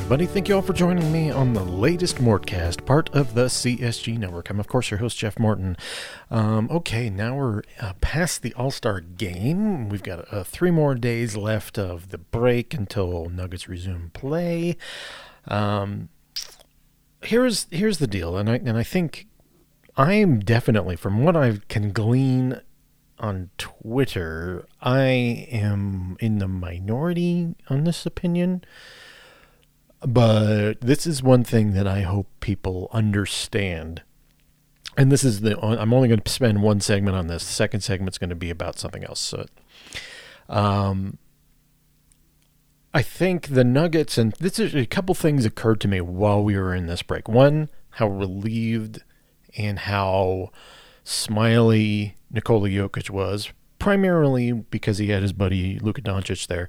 Everybody? 0.00 0.26
Thank 0.26 0.48
you 0.48 0.56
all 0.56 0.62
for 0.62 0.72
joining 0.72 1.12
me 1.12 1.30
on 1.30 1.52
the 1.52 1.62
latest 1.62 2.16
Mortcast, 2.16 2.84
part 2.84 3.08
of 3.10 3.34
the 3.34 3.44
CSG 3.44 4.18
Network. 4.18 4.50
I'm, 4.50 4.58
of 4.58 4.66
course, 4.66 4.90
your 4.90 4.98
host, 4.98 5.18
Jeff 5.18 5.38
Morton. 5.38 5.76
Um, 6.30 6.68
okay, 6.68 7.08
now 7.10 7.36
we're 7.36 7.62
uh, 7.80 7.92
past 8.00 8.42
the 8.42 8.52
All 8.54 8.72
Star 8.72 8.98
game. 9.00 9.88
We've 9.88 10.02
got 10.02 10.32
uh, 10.32 10.42
three 10.42 10.72
more 10.72 10.96
days 10.96 11.36
left 11.36 11.78
of 11.78 12.08
the 12.08 12.18
break 12.18 12.74
until 12.74 13.28
Nuggets 13.28 13.68
resume 13.68 14.10
play. 14.12 14.76
Um, 15.46 16.08
here's 17.22 17.68
here's 17.70 17.98
the 17.98 18.08
deal, 18.08 18.36
and 18.36 18.50
I 18.50 18.54
and 18.56 18.76
I 18.76 18.82
think 18.82 19.28
I'm 19.96 20.40
definitely, 20.40 20.96
from 20.96 21.22
what 21.22 21.36
I 21.36 21.58
can 21.68 21.92
glean 21.92 22.60
on 23.20 23.50
Twitter, 23.58 24.66
I 24.80 25.46
am 25.52 26.16
in 26.18 26.38
the 26.38 26.48
minority 26.48 27.54
on 27.68 27.84
this 27.84 28.06
opinion. 28.06 28.64
But 30.06 30.80
this 30.80 31.06
is 31.06 31.22
one 31.22 31.44
thing 31.44 31.72
that 31.72 31.86
I 31.86 32.00
hope 32.02 32.26
people 32.40 32.88
understand. 32.92 34.02
And 34.96 35.12
this 35.12 35.24
is 35.24 35.40
the 35.40 35.58
I'm 35.62 35.92
only 35.92 36.08
going 36.08 36.20
to 36.20 36.30
spend 36.30 36.62
one 36.62 36.80
segment 36.80 37.16
on 37.16 37.26
this. 37.26 37.44
The 37.44 37.52
second 37.52 37.80
segment's 37.82 38.18
going 38.18 38.30
to 38.30 38.36
be 38.36 38.50
about 38.50 38.78
something 38.78 39.04
else. 39.04 39.20
So 39.20 39.46
um 40.48 41.18
I 42.92 43.02
think 43.02 43.48
the 43.48 43.62
Nuggets 43.62 44.18
and 44.18 44.32
this 44.40 44.58
is 44.58 44.74
a 44.74 44.86
couple 44.86 45.14
things 45.14 45.44
occurred 45.44 45.80
to 45.82 45.88
me 45.88 46.00
while 46.00 46.42
we 46.42 46.56
were 46.56 46.74
in 46.74 46.86
this 46.86 47.02
break. 47.02 47.28
One, 47.28 47.68
how 47.90 48.08
relieved 48.08 49.02
and 49.56 49.80
how 49.80 50.50
smiley 51.04 52.16
Nikola 52.30 52.68
Jokic 52.68 53.10
was 53.10 53.50
primarily 53.80 54.52
because 54.52 54.98
he 54.98 55.08
had 55.08 55.22
his 55.22 55.32
buddy 55.32 55.80
Luka 55.80 56.02
Doncic 56.02 56.46
there, 56.46 56.68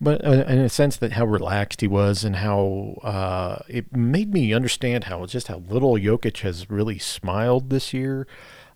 but 0.00 0.24
uh, 0.24 0.44
in 0.48 0.60
a 0.60 0.68
sense 0.70 0.96
that 0.96 1.12
how 1.12 1.26
relaxed 1.26 1.82
he 1.82 1.88
was 1.88 2.24
and 2.24 2.36
how 2.36 2.98
uh, 3.02 3.58
it 3.68 3.94
made 3.94 4.32
me 4.32 4.54
understand 4.54 5.04
how 5.04 5.26
just 5.26 5.48
how 5.48 5.58
little 5.68 5.94
Jokic 5.96 6.38
has 6.38 6.70
really 6.70 6.98
smiled 6.98 7.68
this 7.68 7.92
year. 7.92 8.26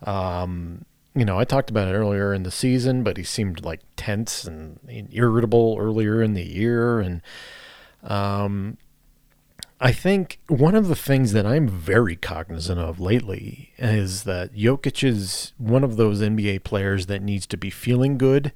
Um, 0.03 0.85
you 1.15 1.25
know, 1.25 1.39
I 1.39 1.45
talked 1.45 1.71
about 1.71 1.89
it 1.89 1.97
earlier 1.97 2.35
in 2.35 2.43
the 2.43 2.51
season, 2.51 3.03
but 3.03 3.17
he 3.17 3.23
seemed 3.23 3.65
like 3.65 3.81
tense 3.97 4.45
and 4.45 4.79
irritable 5.13 5.77
earlier 5.81 6.23
in 6.23 6.35
the 6.35 6.45
year, 6.45 7.01
and 7.01 7.23
um, 8.03 8.77
I 9.79 9.93
think 9.93 10.39
one 10.49 10.75
of 10.75 10.89
the 10.89 10.97
things 10.97 11.33
that 11.33 11.45
I'm 11.45 11.69
very 11.69 12.17
cognizant 12.17 12.81
of 12.81 12.99
lately 12.99 13.73
is 13.77 14.23
that 14.25 14.55
Jokic 14.55 15.07
is 15.07 15.53
one 15.59 15.85
of 15.85 15.97
those 15.97 16.23
NBA 16.23 16.65
players 16.65 17.07
that 17.07 17.21
needs 17.21 17.47
to 17.49 17.59
be 17.59 17.69
feeling 17.69 18.17
good 18.17 18.53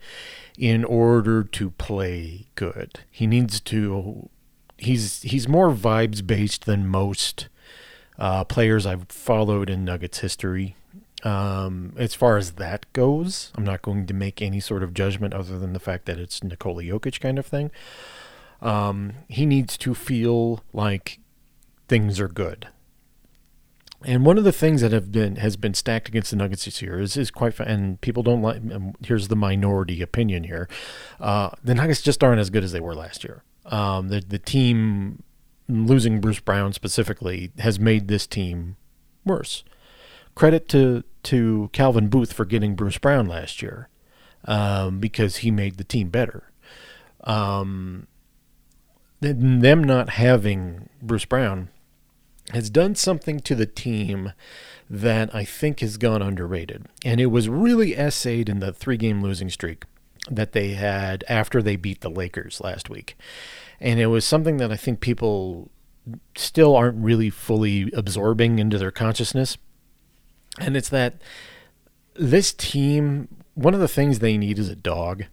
in 0.58 0.82
order 0.82 1.44
to 1.44 1.70
play 1.72 2.47
good. 2.54 3.00
He 3.10 3.26
needs 3.26 3.60
to 3.60 4.31
he's 4.78 5.20
he's 5.20 5.47
more 5.47 5.70
vibes 5.70 6.26
based 6.26 6.64
than 6.64 6.86
most 6.86 7.48
uh, 8.19 8.44
players 8.44 8.87
I've 8.87 9.08
followed 9.08 9.69
in 9.69 9.84
Nuggets 9.84 10.20
history. 10.20 10.75
Um, 11.22 11.92
as 11.98 12.14
far 12.14 12.38
as 12.38 12.52
that 12.52 12.91
goes, 12.94 13.52
I'm 13.54 13.64
not 13.64 13.82
going 13.82 14.06
to 14.06 14.14
make 14.14 14.41
any 14.41 14.58
sort 14.58 14.82
of 14.82 14.94
judgment 14.94 15.34
other 15.34 15.58
than 15.58 15.75
the 15.75 15.81
fact 15.81 16.06
that 16.06 16.19
it's 16.19 16.42
Nikola 16.42 16.82
Jokic 16.82 17.20
kind 17.20 17.38
of 17.38 17.44
thing. 17.44 17.70
Um, 18.62 19.15
he 19.28 19.47
needs 19.47 19.76
to 19.78 19.94
feel 19.94 20.62
like 20.72 21.19
things 21.88 22.21
are 22.21 22.28
good. 22.28 22.69
And 24.03 24.25
one 24.25 24.38
of 24.38 24.44
the 24.44 24.53
things 24.53 24.81
that 24.81 24.93
have 24.93 25.12
been 25.12 25.37
has 25.37 25.56
been 25.56 25.75
stacked 25.75 26.09
against 26.09 26.31
the 26.31 26.37
Nuggets 26.37 26.65
this 26.65 26.81
year 26.81 26.99
is 27.00 27.19
is 27.19 27.31
quite 27.31 27.59
and 27.60 28.00
people 28.00 28.22
don't 28.22 28.41
like. 28.41 28.62
Here's 29.04 29.28
the 29.28 29.37
minority 29.37 30.00
opinion 30.00 30.44
here: 30.44 30.69
uh, 31.20 31.50
the 31.62 31.75
Nuggets 31.75 32.00
just 32.00 32.25
aren't 32.25 32.41
as 32.41 32.49
good 32.49 32.65
as 32.65 32.72
they 32.72 32.81
were 32.81 32.94
last 32.94 33.25
year. 33.25 33.43
Um, 33.66 34.09
the 34.09 34.20
the 34.20 34.38
team 34.38 35.22
losing 35.69 36.20
Bruce 36.20 36.41
Brown 36.41 36.72
specifically 36.72 37.53
has 37.59 37.78
made 37.78 38.09
this 38.09 38.26
team 38.26 38.76
worse. 39.26 39.65
Credit 40.34 40.66
to 40.70 41.04
to 41.25 41.69
Calvin 41.75 42.09
Booth 42.09 42.32
for 42.32 42.47
getting 42.47 42.75
Bruce 42.75 42.97
Brown 42.97 43.26
last 43.26 43.60
year 43.60 43.91
um, 44.47 44.99
because 44.99 45.38
he 45.38 45.50
made 45.50 45.76
the 45.76 45.84
team 45.84 46.09
better. 46.09 46.50
Um, 47.25 48.06
them 49.20 49.84
not 49.84 50.10
having 50.10 50.88
Bruce 51.03 51.25
Brown 51.25 51.69
has 52.53 52.70
done 52.70 52.94
something 52.94 53.41
to 53.41 53.54
the 53.54 53.66
team 53.66 54.32
that 54.88 55.32
I 55.34 55.44
think 55.44 55.81
has 55.81 55.97
gone 55.97 56.22
underrated. 56.22 56.86
And 57.04 57.20
it 57.20 57.26
was 57.26 57.48
really 57.48 57.94
essayed 57.94 58.48
in 58.48 58.58
the 58.58 58.72
three 58.72 58.97
game 58.97 59.22
losing 59.22 59.50
streak 59.50 59.84
that 60.31 60.53
they 60.53 60.70
had 60.70 61.25
after 61.28 61.62
they 61.62 61.76
beat 61.76 62.00
the 62.00 62.10
Lakers 62.10 62.60
last 62.60 62.91
week. 62.91 63.16
And 63.78 64.00
it 64.00 64.06
was 64.06 64.25
something 64.25 64.56
that 64.56 64.72
I 64.72 64.76
think 64.76 65.00
people 65.00 65.70
still 66.37 66.75
aren't 66.75 67.02
really 67.02 67.31
fully 67.31 67.91
absorbing 67.92 68.58
into 68.58 68.78
their 68.78 68.91
consciousness. 68.91 69.56
And 70.58 70.76
it's 70.76 70.88
that 70.88 71.22
this 72.14 72.52
team, 72.52 73.28
one 73.54 73.75
of 73.75 73.81
the 73.81 73.88
things 73.88 74.19
they 74.19 74.37
need 74.37 74.58
is 74.58 74.69
a 74.69 74.76
dog. 74.76 75.25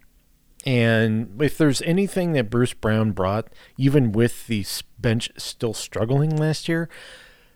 And 0.66 1.40
if 1.40 1.56
there's 1.56 1.82
anything 1.82 2.32
that 2.32 2.50
Bruce 2.50 2.74
Brown 2.74 3.12
brought, 3.12 3.48
even 3.76 4.12
with 4.12 4.46
the 4.48 4.66
bench 4.98 5.30
still 5.36 5.72
struggling 5.72 6.36
last 6.36 6.68
year, 6.68 6.88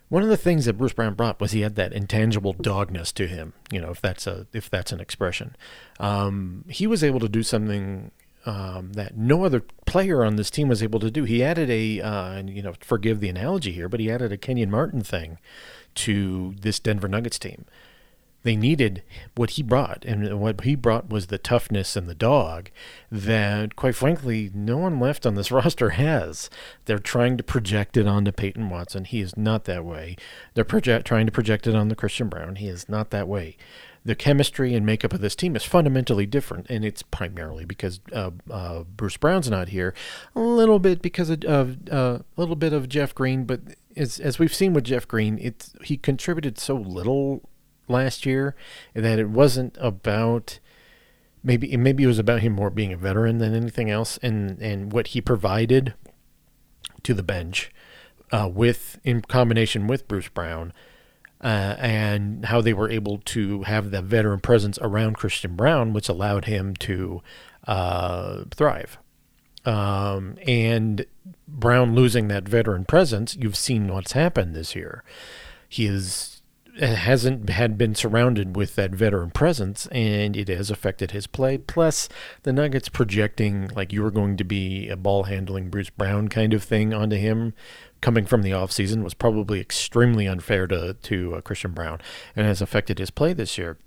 one 0.08 0.22
of 0.22 0.28
the 0.28 0.36
things 0.36 0.66
that 0.66 0.74
Bruce 0.74 0.92
Brown 0.92 1.14
brought 1.14 1.40
was 1.40 1.52
he 1.52 1.62
had 1.62 1.74
that 1.76 1.92
intangible 1.92 2.54
dogness 2.54 3.12
to 3.14 3.26
him. 3.26 3.54
You 3.70 3.80
know, 3.80 3.90
if 3.90 4.00
that's 4.00 4.26
a 4.26 4.46
if 4.52 4.68
that's 4.68 4.92
an 4.92 5.00
expression, 5.00 5.56
um, 5.98 6.64
he 6.68 6.86
was 6.86 7.02
able 7.02 7.18
to 7.20 7.28
do 7.28 7.42
something 7.42 8.10
um, 8.44 8.92
that 8.92 9.16
no 9.16 9.44
other 9.44 9.60
player 9.86 10.24
on 10.24 10.36
this 10.36 10.50
team 10.50 10.68
was 10.68 10.82
able 10.82 11.00
to 11.00 11.10
do. 11.10 11.24
He 11.24 11.42
added 11.42 11.70
a, 11.70 12.00
uh, 12.00 12.42
you 12.42 12.62
know, 12.62 12.74
forgive 12.80 13.20
the 13.20 13.28
analogy 13.28 13.72
here, 13.72 13.88
but 13.88 14.00
he 14.00 14.10
added 14.10 14.32
a 14.32 14.36
Kenyon 14.36 14.70
Martin 14.70 15.00
thing 15.00 15.38
to 15.94 16.54
this 16.60 16.78
Denver 16.78 17.08
Nuggets 17.08 17.38
team 17.38 17.64
they 18.42 18.56
needed 18.56 19.02
what 19.34 19.50
he 19.50 19.62
brought, 19.62 20.04
and 20.04 20.40
what 20.40 20.62
he 20.62 20.74
brought 20.74 21.08
was 21.08 21.26
the 21.26 21.38
toughness 21.38 21.96
and 21.96 22.08
the 22.08 22.14
dog 22.14 22.70
that, 23.10 23.76
quite 23.76 23.94
frankly, 23.94 24.50
no 24.52 24.78
one 24.78 24.98
left 24.98 25.24
on 25.24 25.34
this 25.34 25.50
roster 25.52 25.90
has. 25.90 26.50
They're 26.86 26.98
trying 26.98 27.36
to 27.36 27.44
project 27.44 27.96
it 27.96 28.06
onto 28.06 28.32
Peyton 28.32 28.68
Watson. 28.68 29.04
He 29.04 29.20
is 29.20 29.36
not 29.36 29.64
that 29.64 29.84
way. 29.84 30.16
They're 30.54 30.64
project, 30.64 31.06
trying 31.06 31.26
to 31.26 31.32
project 31.32 31.66
it 31.66 31.76
onto 31.76 31.94
Christian 31.94 32.28
Braun. 32.28 32.56
He 32.56 32.68
is 32.68 32.88
not 32.88 33.10
that 33.10 33.28
way. 33.28 33.56
The 34.04 34.16
chemistry 34.16 34.74
and 34.74 34.84
makeup 34.84 35.12
of 35.12 35.20
this 35.20 35.36
team 35.36 35.54
is 35.54 35.62
fundamentally 35.62 36.26
different, 36.26 36.66
and 36.68 36.84
it's 36.84 37.02
primarily 37.02 37.64
because 37.64 38.00
uh, 38.12 38.32
uh, 38.50 38.82
Bruce 38.82 39.16
Brown's 39.16 39.48
not 39.48 39.68
here. 39.68 39.94
A 40.34 40.40
little 40.40 40.80
bit 40.80 41.02
because 41.02 41.30
of 41.30 41.88
uh, 41.88 42.18
a 42.18 42.24
little 42.36 42.56
bit 42.56 42.72
of 42.72 42.88
Jeff 42.88 43.14
Green, 43.14 43.44
but 43.44 43.60
as 43.96 44.18
as 44.18 44.40
we've 44.40 44.54
seen 44.54 44.72
with 44.72 44.82
Jeff 44.82 45.06
Green, 45.06 45.38
it's 45.40 45.74
he 45.84 45.96
contributed 45.96 46.58
so 46.58 46.74
little 46.74 47.48
last 47.92 48.26
year 48.26 48.56
that 48.94 49.18
it 49.18 49.28
wasn't 49.28 49.76
about 49.80 50.58
maybe 51.44 51.76
maybe 51.76 52.04
it 52.04 52.08
was 52.08 52.18
about 52.18 52.40
him 52.40 52.52
more 52.52 52.70
being 52.70 52.92
a 52.92 52.96
veteran 52.96 53.38
than 53.38 53.54
anything 53.54 53.90
else 53.90 54.18
and 54.22 54.60
and 54.60 54.92
what 54.92 55.08
he 55.08 55.20
provided 55.20 55.94
to 57.02 57.14
the 57.14 57.22
bench 57.22 57.70
uh, 58.32 58.48
with 58.52 58.98
in 59.04 59.20
combination 59.22 59.86
with 59.86 60.08
Bruce 60.08 60.28
Brown 60.28 60.72
uh, 61.42 61.76
and 61.78 62.46
how 62.46 62.60
they 62.60 62.72
were 62.72 62.88
able 62.88 63.18
to 63.18 63.62
have 63.62 63.90
that 63.90 64.04
veteran 64.04 64.40
presence 64.40 64.78
around 64.80 65.16
Christian 65.16 65.56
Braun, 65.56 65.92
which 65.92 66.08
allowed 66.08 66.44
him 66.44 66.74
to 66.76 67.20
uh, 67.66 68.44
thrive. 68.54 68.98
Um, 69.64 70.36
and 70.46 71.04
Braun 71.46 71.94
losing 71.94 72.28
that 72.28 72.48
veteran 72.48 72.84
presence 72.84 73.36
you've 73.36 73.56
seen 73.56 73.88
what's 73.88 74.12
happened 74.12 74.54
this 74.54 74.74
year. 74.74 75.04
He 75.68 75.86
is 75.86 76.41
hasn't 76.80 77.50
had 77.50 77.76
been 77.76 77.94
surrounded 77.94 78.56
with 78.56 78.76
that 78.76 78.92
veteran 78.92 79.30
presence, 79.30 79.86
and 79.88 80.36
it 80.36 80.48
has 80.48 80.70
affected 80.70 81.10
his 81.10 81.26
play. 81.26 81.58
Plus, 81.58 82.08
the 82.42 82.52
Nuggets 82.52 82.88
projecting 82.88 83.68
like 83.74 83.92
you 83.92 84.02
were 84.02 84.10
going 84.10 84.36
to 84.36 84.44
be 84.44 84.88
a 84.88 84.96
ball 84.96 85.24
handling 85.24 85.68
Bruce 85.68 85.90
Brown 85.90 86.28
kind 86.28 86.54
of 86.54 86.62
thing 86.62 86.94
onto 86.94 87.16
him 87.16 87.54
coming 88.00 88.26
from 88.26 88.42
the 88.42 88.50
offseason 88.50 89.02
was 89.02 89.14
probably 89.14 89.60
extremely 89.60 90.26
unfair 90.26 90.66
to, 90.66 90.94
to 90.94 91.36
uh, 91.36 91.40
Christian 91.40 91.72
Braun 91.72 92.00
and 92.36 92.46
has 92.46 92.60
affected 92.60 92.98
his 92.98 93.10
play 93.10 93.32
this 93.32 93.56
year. 93.56 93.78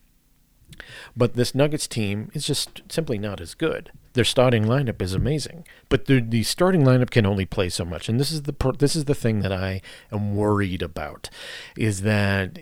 But 1.16 1.34
this 1.36 1.56
Nuggets 1.56 1.88
team 1.88 2.30
is 2.34 2.46
just 2.46 2.82
simply 2.90 3.18
not 3.18 3.42
as 3.42 3.54
good. 3.54 3.92
Their 4.14 4.24
starting 4.24 4.66
lineup 4.66 5.02
is 5.02 5.14
amazing, 5.14 5.66
but 5.90 6.06
the, 6.06 6.22
the 6.22 6.44
starting 6.44 6.84
lineup 6.84 7.10
can 7.10 7.26
only 7.26 7.46
play 7.46 7.70
so 7.70 7.84
much. 7.84 8.08
And 8.08 8.20
this 8.20 8.32
is 8.32 8.44
the 8.44 8.56
this 8.78 8.96
is 8.96 9.06
the 9.06 9.16
thing 9.16 9.42
that 9.42 9.52
I 9.52 9.82
am 10.12 10.36
worried 10.36 10.82
about, 10.82 11.30
is 11.78 12.02
that 12.02 12.58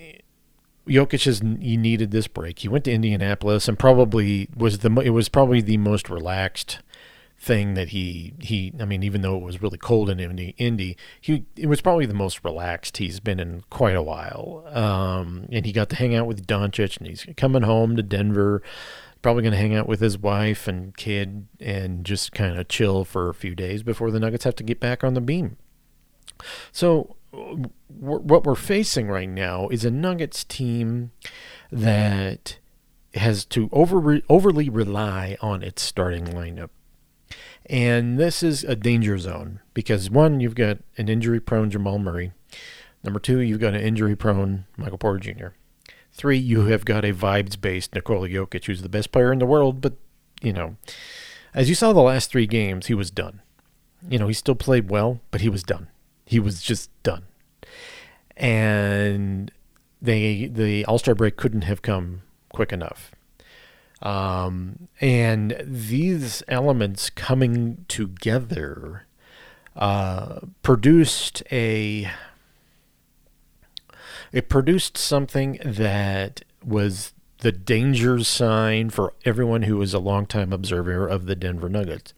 Jokic 0.88 1.26
has 1.26 1.42
he 1.62 1.78
needed 1.78 2.12
this 2.12 2.28
break. 2.28 2.60
He 2.60 2.68
went 2.68 2.86
to 2.86 2.92
Indianapolis 2.92 3.68
and 3.68 3.78
probably 3.80 4.50
was 4.56 4.80
the 4.80 4.92
it 5.02 5.12
was 5.12 5.30
probably 5.30 5.62
the 5.62 5.78
most 5.78 6.10
relaxed 6.10 6.80
thing 7.44 7.74
that 7.74 7.90
he 7.90 8.34
he 8.40 8.74
I 8.80 8.86
mean 8.86 9.04
even 9.04 9.22
though 9.22 9.36
it 9.36 9.44
was 9.44 9.62
really 9.62 9.78
cold 9.78 10.10
in 10.10 10.20
Indy, 10.20 10.56
Indy 10.58 10.98
he 11.20 11.46
it 11.56 11.68
was 11.68 11.82
probably 11.82 12.06
the 12.06 12.14
most 12.14 12.44
relaxed 12.44 12.98
he's 12.98 13.20
been 13.20 13.40
in 13.40 13.64
quite 13.70 13.96
a 13.96 14.02
while. 14.02 14.64
Um, 14.68 15.48
and 15.52 15.66
he 15.66 15.72
got 15.72 15.90
to 15.90 15.96
hang 15.96 16.16
out 16.16 16.28
with 16.28 16.48
Doncic 16.48 16.98
and 16.98 17.08
he's 17.08 17.26
coming 17.36 17.64
home 17.64 17.96
to 17.96 18.04
Denver 18.04 18.62
probably 19.24 19.42
going 19.42 19.54
to 19.54 19.58
hang 19.58 19.74
out 19.74 19.88
with 19.88 20.02
his 20.02 20.18
wife 20.18 20.68
and 20.68 20.96
kid 20.96 21.48
and 21.60 22.06
just 22.06 22.34
kind 22.34 22.60
of 22.60 22.68
chill 22.68 23.04
for 23.04 23.30
a 23.30 23.34
few 23.34 23.56
days 23.56 23.82
before 23.82 24.12
the 24.12 24.20
Nuggets 24.20 24.44
have 24.44 24.56
to 24.58 24.64
get 24.64 24.80
back 24.80 25.04
on 25.04 25.16
the 25.16 25.22
beam. 25.22 25.58
So, 26.72 27.16
what 27.32 28.44
we're 28.44 28.54
facing 28.54 29.08
right 29.08 29.30
now 29.30 29.70
is 29.70 29.86
a 29.86 29.90
Nuggets 29.90 30.44
team 30.44 31.12
that 31.72 32.60
has 33.16 33.46
to 33.46 33.70
over, 33.72 34.20
overly 34.30 34.70
rely 34.70 35.38
on 35.42 35.64
its 35.64 35.82
starting 35.82 36.26
lineup. 36.26 36.70
And 37.68 38.20
this 38.20 38.44
is 38.44 38.64
a 38.64 38.76
danger 38.76 39.18
zone 39.18 39.62
because 39.74 40.10
one, 40.10 40.40
you've 40.40 40.56
got 40.56 40.80
an 40.98 41.08
injury 41.08 41.40
prone 41.40 41.70
Jamal 41.70 42.00
Murray. 42.00 42.34
Number 43.04 43.20
two, 43.20 43.40
you've 43.40 43.60
got 43.60 43.74
an 43.74 43.82
injury 43.82 44.16
prone 44.16 44.66
Michael 44.78 44.98
Porter 44.98 45.20
Jr. 45.20 45.48
Three, 46.12 46.38
you 46.38 46.66
have 46.68 46.86
got 46.86 47.06
a 47.06 47.14
vibes 47.14 47.60
based 47.60 47.96
Nikola 47.96 48.30
Jokic, 48.30 48.66
who's 48.66 48.82
the 48.82 48.90
best 48.90 49.12
player 49.12 49.32
in 49.32 49.40
the 49.40 49.46
world, 49.46 49.82
but, 49.82 49.94
you 50.42 50.54
know, 50.54 50.78
as 51.54 51.70
you 51.70 51.76
saw 51.76 51.92
the 51.92 52.02
last 52.02 52.30
three 52.30 52.46
games, 52.46 52.88
he 52.88 52.94
was 52.94 53.10
done. 53.10 53.42
You 54.08 54.20
know, 54.20 54.28
he 54.28 54.34
still 54.34 54.56
played 54.56 54.90
well, 54.90 55.22
but 55.32 55.42
he 55.42 55.50
was 55.50 55.64
done. 55.64 55.88
He 56.26 56.40
was 56.40 56.62
just 56.62 56.90
done. 57.04 57.24
And 58.36 59.52
they 60.02 60.48
the 60.48 60.86
All 60.86 60.98
Star 60.98 61.16
break 61.16 61.38
couldn't 61.38 61.64
have 61.64 61.82
come 61.82 62.24
quick 62.52 62.74
enough. 62.74 63.12
Um, 64.04 64.90
and 65.00 65.64
these 65.66 66.44
elements 66.50 67.10
coming 67.10 67.86
together 67.88 69.06
uh, 69.78 70.42
produced 70.62 71.42
a 71.52 72.12
it 74.34 74.50
produced 74.50 74.98
something 74.98 75.58
that 75.64 76.44
was 76.64 77.14
the 77.40 77.54
danger 77.54 78.22
sign 78.24 78.90
for 78.90 79.14
everyone 79.24 79.64
who 79.64 79.78
was 79.78 79.94
a 79.94 80.00
longtime 80.00 80.52
observer 80.52 81.08
of 81.08 81.26
the 81.26 81.36
Denver 81.36 81.70
Nuggets. 81.70 82.14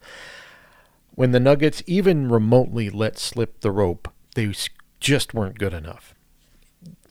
When 1.14 1.30
the 1.30 1.40
Nuggets 1.40 1.82
even 1.86 2.28
remotely 2.28 2.90
let 2.90 3.16
slip 3.18 3.60
the 3.60 3.70
rope, 3.70 4.12
they 4.34 4.52
just 4.98 5.34
weren't 5.34 5.58
good 5.58 5.72
enough 5.72 6.15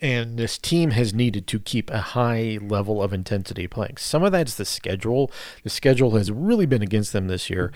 and 0.06 0.38
this 0.38 0.60
team 0.60 0.92
has 0.92 1.16
needed 1.16 1.48
to 1.48 1.60
keep 1.60 1.90
a 1.90 1.98
high 1.98 2.60
level 2.62 3.02
of 3.02 3.12
intensity 3.12 3.66
playing. 3.66 3.98
Some 3.98 4.22
of 4.22 4.32
that's 4.32 4.54
the 4.54 4.64
schedule. 4.64 5.32
The 5.64 5.72
schedule 5.72 6.12
has 6.12 6.32
really 6.32 6.68
been 6.68 6.84
against 6.84 7.12
them 7.12 7.26
this 7.26 7.50
year. 7.50 7.74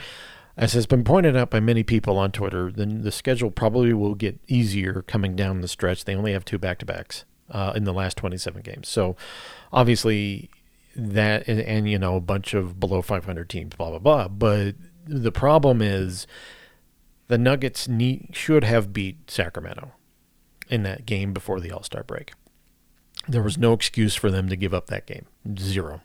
As 0.56 0.74
has 0.74 0.86
been 0.86 1.04
pointed 1.04 1.36
out 1.36 1.50
by 1.50 1.60
many 1.60 1.82
people 1.82 2.20
on 2.20 2.32
Twitter, 2.32 2.72
then 2.72 3.02
the 3.02 3.12
schedule 3.12 3.50
probably 3.50 3.94
will 3.94 4.14
get 4.14 4.40
easier 4.48 5.02
coming 5.08 5.36
down 5.36 5.62
the 5.62 5.68
stretch. 5.68 6.06
They 6.06 6.14
only 6.14 6.34
have 6.34 6.46
two 6.46 6.60
back 6.60 6.78
to 6.80 6.86
backs 6.86 7.26
uh, 7.50 7.74
in 7.76 7.84
the 7.84 7.94
last 7.94 8.16
27 8.18 8.62
games. 8.62 8.88
So 8.88 9.16
obviously, 9.74 10.52
that 10.96 11.48
and, 11.48 11.60
and, 11.60 11.90
you 11.90 11.98
know, 11.98 12.16
a 12.16 12.22
bunch 12.22 12.54
of 12.54 12.80
below 12.80 13.02
500 13.02 13.50
teams, 13.50 13.76
blah, 13.76 13.90
blah, 13.90 13.98
blah. 13.98 14.28
But 14.28 14.76
the 15.04 15.32
problem 15.32 15.82
is 15.82 16.28
the 17.28 17.40
Nuggets 17.40 17.88
need, 17.88 18.30
should 18.34 18.64
have 18.64 18.94
beat 18.94 19.32
Sacramento 19.32 19.94
in 20.70 20.84
that 20.84 21.06
game 21.06 21.34
before 21.34 21.60
the 21.60 21.72
All 21.72 21.84
Star 21.84 22.04
break. 22.04 22.34
There 23.28 23.44
was 23.44 23.58
no 23.58 23.74
excuse 23.74 24.16
for 24.16 24.32
them 24.32 24.50
to 24.50 24.56
give 24.56 24.74
up 24.74 24.88
that 24.88 25.06
game. 25.06 25.26
Zero. 25.58 26.02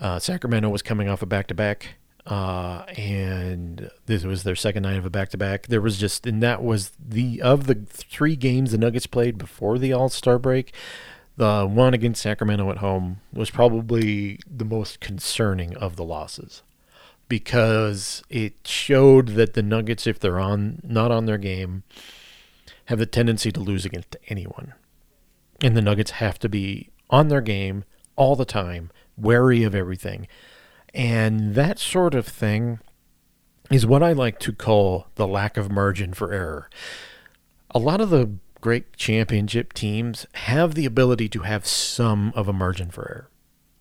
Uh, 0.00 0.18
Sacramento 0.18 0.68
was 0.68 0.82
coming 0.82 1.08
off 1.08 1.22
a 1.22 1.26
back 1.26 1.46
to 1.48 1.54
back, 1.54 1.94
and 2.26 3.90
this 4.06 4.24
was 4.24 4.42
their 4.42 4.56
second 4.56 4.82
night 4.82 4.96
of 4.96 5.06
a 5.06 5.10
back 5.10 5.30
to 5.30 5.38
back. 5.38 5.68
There 5.68 5.80
was 5.80 5.98
just, 5.98 6.26
and 6.26 6.42
that 6.42 6.62
was 6.62 6.92
the 6.98 7.40
of 7.40 7.66
the 7.66 7.74
three 7.86 8.36
games 8.36 8.72
the 8.72 8.78
Nuggets 8.78 9.06
played 9.06 9.38
before 9.38 9.78
the 9.78 9.92
All 9.92 10.08
Star 10.08 10.38
break. 10.38 10.74
The 11.36 11.66
one 11.66 11.94
against 11.94 12.22
Sacramento 12.22 12.70
at 12.70 12.78
home 12.78 13.20
was 13.32 13.50
probably 13.50 14.38
the 14.48 14.64
most 14.64 15.00
concerning 15.00 15.76
of 15.76 15.96
the 15.96 16.04
losses 16.04 16.62
because 17.28 18.22
it 18.28 18.54
showed 18.64 19.28
that 19.30 19.54
the 19.54 19.62
Nuggets, 19.62 20.06
if 20.06 20.20
they're 20.20 20.38
on 20.38 20.80
not 20.84 21.10
on 21.10 21.26
their 21.26 21.38
game, 21.38 21.82
have 22.86 22.98
the 22.98 23.06
tendency 23.06 23.50
to 23.52 23.60
lose 23.60 23.84
against 23.84 24.16
anyone. 24.28 24.74
And 25.62 25.76
the 25.76 25.82
Nuggets 25.82 26.12
have 26.12 26.38
to 26.40 26.48
be 26.48 26.90
on 27.10 27.28
their 27.28 27.40
game 27.40 27.84
all 28.16 28.36
the 28.36 28.44
time, 28.44 28.90
wary 29.16 29.62
of 29.62 29.74
everything. 29.74 30.26
And 30.92 31.54
that 31.54 31.78
sort 31.78 32.14
of 32.14 32.26
thing 32.26 32.78
is 33.70 33.86
what 33.86 34.02
I 34.02 34.12
like 34.12 34.38
to 34.40 34.52
call 34.52 35.08
the 35.14 35.26
lack 35.26 35.56
of 35.56 35.70
margin 35.70 36.12
for 36.12 36.32
error. 36.32 36.70
A 37.70 37.78
lot 37.78 38.00
of 38.00 38.10
the 38.10 38.30
great 38.60 38.96
championship 38.96 39.72
teams 39.72 40.26
have 40.34 40.74
the 40.74 40.86
ability 40.86 41.28
to 41.30 41.40
have 41.40 41.66
some 41.66 42.32
of 42.36 42.48
a 42.48 42.52
margin 42.52 42.90
for 42.90 43.08
error. 43.08 43.28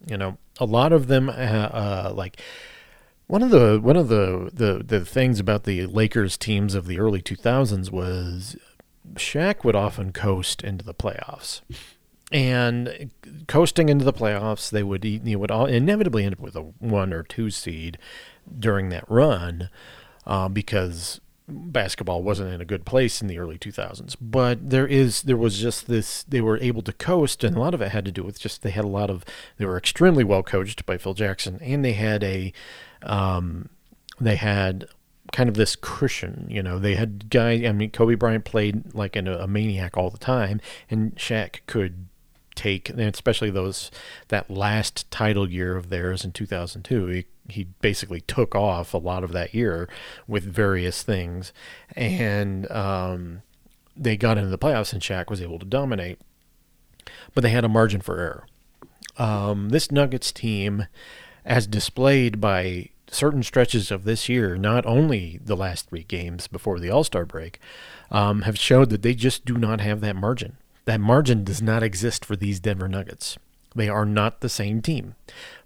You 0.06 0.18
know, 0.18 0.38
a 0.60 0.66
lot 0.66 0.92
of 0.92 1.08
them, 1.08 1.30
uh, 1.30 1.32
uh, 1.32 2.14
like 2.14 2.42
one 3.28 3.42
of 3.42 3.52
the 3.52 3.80
one 3.82 3.96
of 3.96 4.10
the, 4.10 4.50
the 4.54 4.84
the 4.84 5.06
things 5.06 5.40
about 5.40 5.64
the 5.64 5.86
Lakers 5.86 6.38
teams 6.38 6.76
of 6.76 6.88
the 6.88 7.00
early 7.00 7.22
2000s 7.22 7.92
was 7.92 8.58
Shaq 9.16 9.64
would 9.64 9.76
often 9.76 10.12
coast 10.12 10.64
into 10.64 10.84
the 10.84 10.94
playoffs. 10.94 11.62
And 12.32 13.12
coasting 13.48 13.90
into 13.90 14.06
the 14.06 14.14
playoffs, 14.14 14.72
they 14.72 14.82
would 14.82 15.06
eat, 15.06 15.24
you 15.24 15.38
would 15.38 15.52
all 15.52 15.68
inevitably 15.68 16.26
end 16.26 16.34
up 16.34 16.40
with 16.40 16.56
a 16.56 16.62
one 16.62 17.14
or 17.14 17.22
two 17.22 17.52
seed 17.52 17.98
during 18.60 18.90
that 18.90 19.06
run, 19.08 19.70
uh, 20.26 20.50
because 20.50 21.22
basketball 21.48 22.24
wasn't 22.24 22.52
in 22.52 22.62
a 22.62 22.66
good 22.66 22.86
place 22.86 23.22
in 23.22 23.28
the 23.28 23.38
early 23.38 23.58
2000s. 23.58 24.16
But 24.20 24.70
there 24.70 24.88
is 24.88 25.24
there 25.24 25.38
was 25.38 25.60
just 25.60 25.88
this 25.88 26.24
they 26.24 26.42
were 26.42 26.58
able 26.58 26.82
to 26.84 26.94
coast, 26.94 27.44
and 27.44 27.56
a 27.56 27.60
lot 27.60 27.74
of 27.74 27.82
it 27.82 27.92
had 27.92 28.06
to 28.06 28.12
do 28.12 28.24
with 28.24 28.40
just 28.40 28.62
they 28.62 28.72
had 28.72 28.86
a 28.86 28.88
lot 28.88 29.10
of 29.10 29.24
they 29.58 29.66
were 29.66 29.78
extremely 29.78 30.24
well 30.24 30.44
coached 30.44 30.86
by 30.86 30.98
Phil 30.98 31.14
Jackson, 31.14 31.60
and 31.62 31.84
they 31.86 31.94
had 31.94 32.24
a 32.24 32.54
um, 33.04 33.70
they 34.20 34.38
had 34.38 34.88
kind 35.34 35.50
of 35.50 35.56
this 35.56 35.76
cushion. 35.76 36.48
You 36.50 36.64
know, 36.64 36.80
they 36.80 36.96
had 36.96 37.30
guys. 37.30 37.66
I 37.66 37.74
mean, 37.74 37.92
Kobe 37.92 38.16
Bryant 38.16 38.46
played 38.46 38.94
like 38.94 39.18
a, 39.18 39.40
a 39.40 39.48
maniac 39.48 39.98
all 39.98 40.10
the 40.10 40.18
time, 40.18 40.62
and 40.90 41.14
Shaq 41.16 41.60
could 41.68 42.08
take, 42.56 42.90
especially 42.92 43.50
those 43.50 43.92
that 44.30 44.50
last 44.50 45.10
title 45.12 45.50
year 45.50 45.76
of 45.76 45.90
theirs 45.90 46.24
in 46.24 46.32
2002. 46.32 47.08
He, 47.08 47.26
he 47.50 47.64
basically 47.82 48.22
took 48.22 48.56
off 48.56 48.94
a 48.94 48.98
lot 48.98 49.24
of 49.24 49.34
that 49.34 49.54
year 49.54 49.90
with 50.28 50.44
various 50.44 51.04
things, 51.04 51.52
and 51.96 52.72
um, 52.72 53.42
they 53.98 54.16
got 54.16 54.38
into 54.38 54.50
the 54.50 54.58
playoffs, 54.58 54.94
and 54.94 55.02
Shaq 55.02 55.30
was 55.30 55.42
able 55.42 55.60
to 55.60 55.66
dominate, 55.66 56.20
but 57.34 57.42
they 57.42 57.50
had 57.50 57.66
a 57.66 57.70
margin 57.70 58.00
for 58.02 58.20
error. 58.20 58.48
Um, 59.18 59.70
this 59.70 59.92
Nuggets 59.92 60.32
team, 60.32 60.88
as 61.44 61.68
displayed 61.68 62.40
by 62.40 62.90
certain 63.14 63.44
stretches 63.44 63.92
of 63.92 64.04
this 64.04 64.28
year, 64.28 64.58
not 64.58 64.86
only 64.86 65.40
the 65.44 65.56
last 65.56 65.90
three 65.90 66.04
games 66.04 66.48
before 66.48 66.80
the 66.80 66.90
All 66.90 67.04
Star 67.04 67.26
break, 67.26 67.60
um, 68.12 68.44
have 68.44 68.58
showed 68.58 68.90
that 68.90 69.02
they 69.02 69.14
just 69.14 69.46
do 69.46 69.58
not 69.58 69.82
have 69.82 70.02
that 70.02 70.16
margin. 70.16 70.58
That 70.86 71.00
margin 71.00 71.44
does 71.44 71.62
not 71.62 71.84
exist 71.84 72.26
for 72.26 72.36
these 72.36 72.60
Denver 72.60 72.88
Nuggets. 72.88 73.38
They 73.76 73.90
are 73.90 74.06
not 74.06 74.42
the 74.42 74.50
same 74.50 74.82
team, 74.82 75.16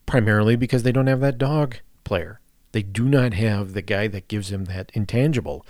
primarily 0.06 0.56
because 0.56 0.84
they 0.84 0.92
don't 0.92 1.08
have 1.08 1.20
that 1.22 1.38
dog 1.38 1.78
player. 2.04 2.40
They 2.72 2.84
do 2.84 3.06
not 3.06 3.34
have 3.34 3.74
the 3.74 3.82
guy 3.82 4.08
that 4.08 4.28
gives 4.28 4.50
them 4.50 4.66
that 4.66 4.92
intangible. 4.94 5.66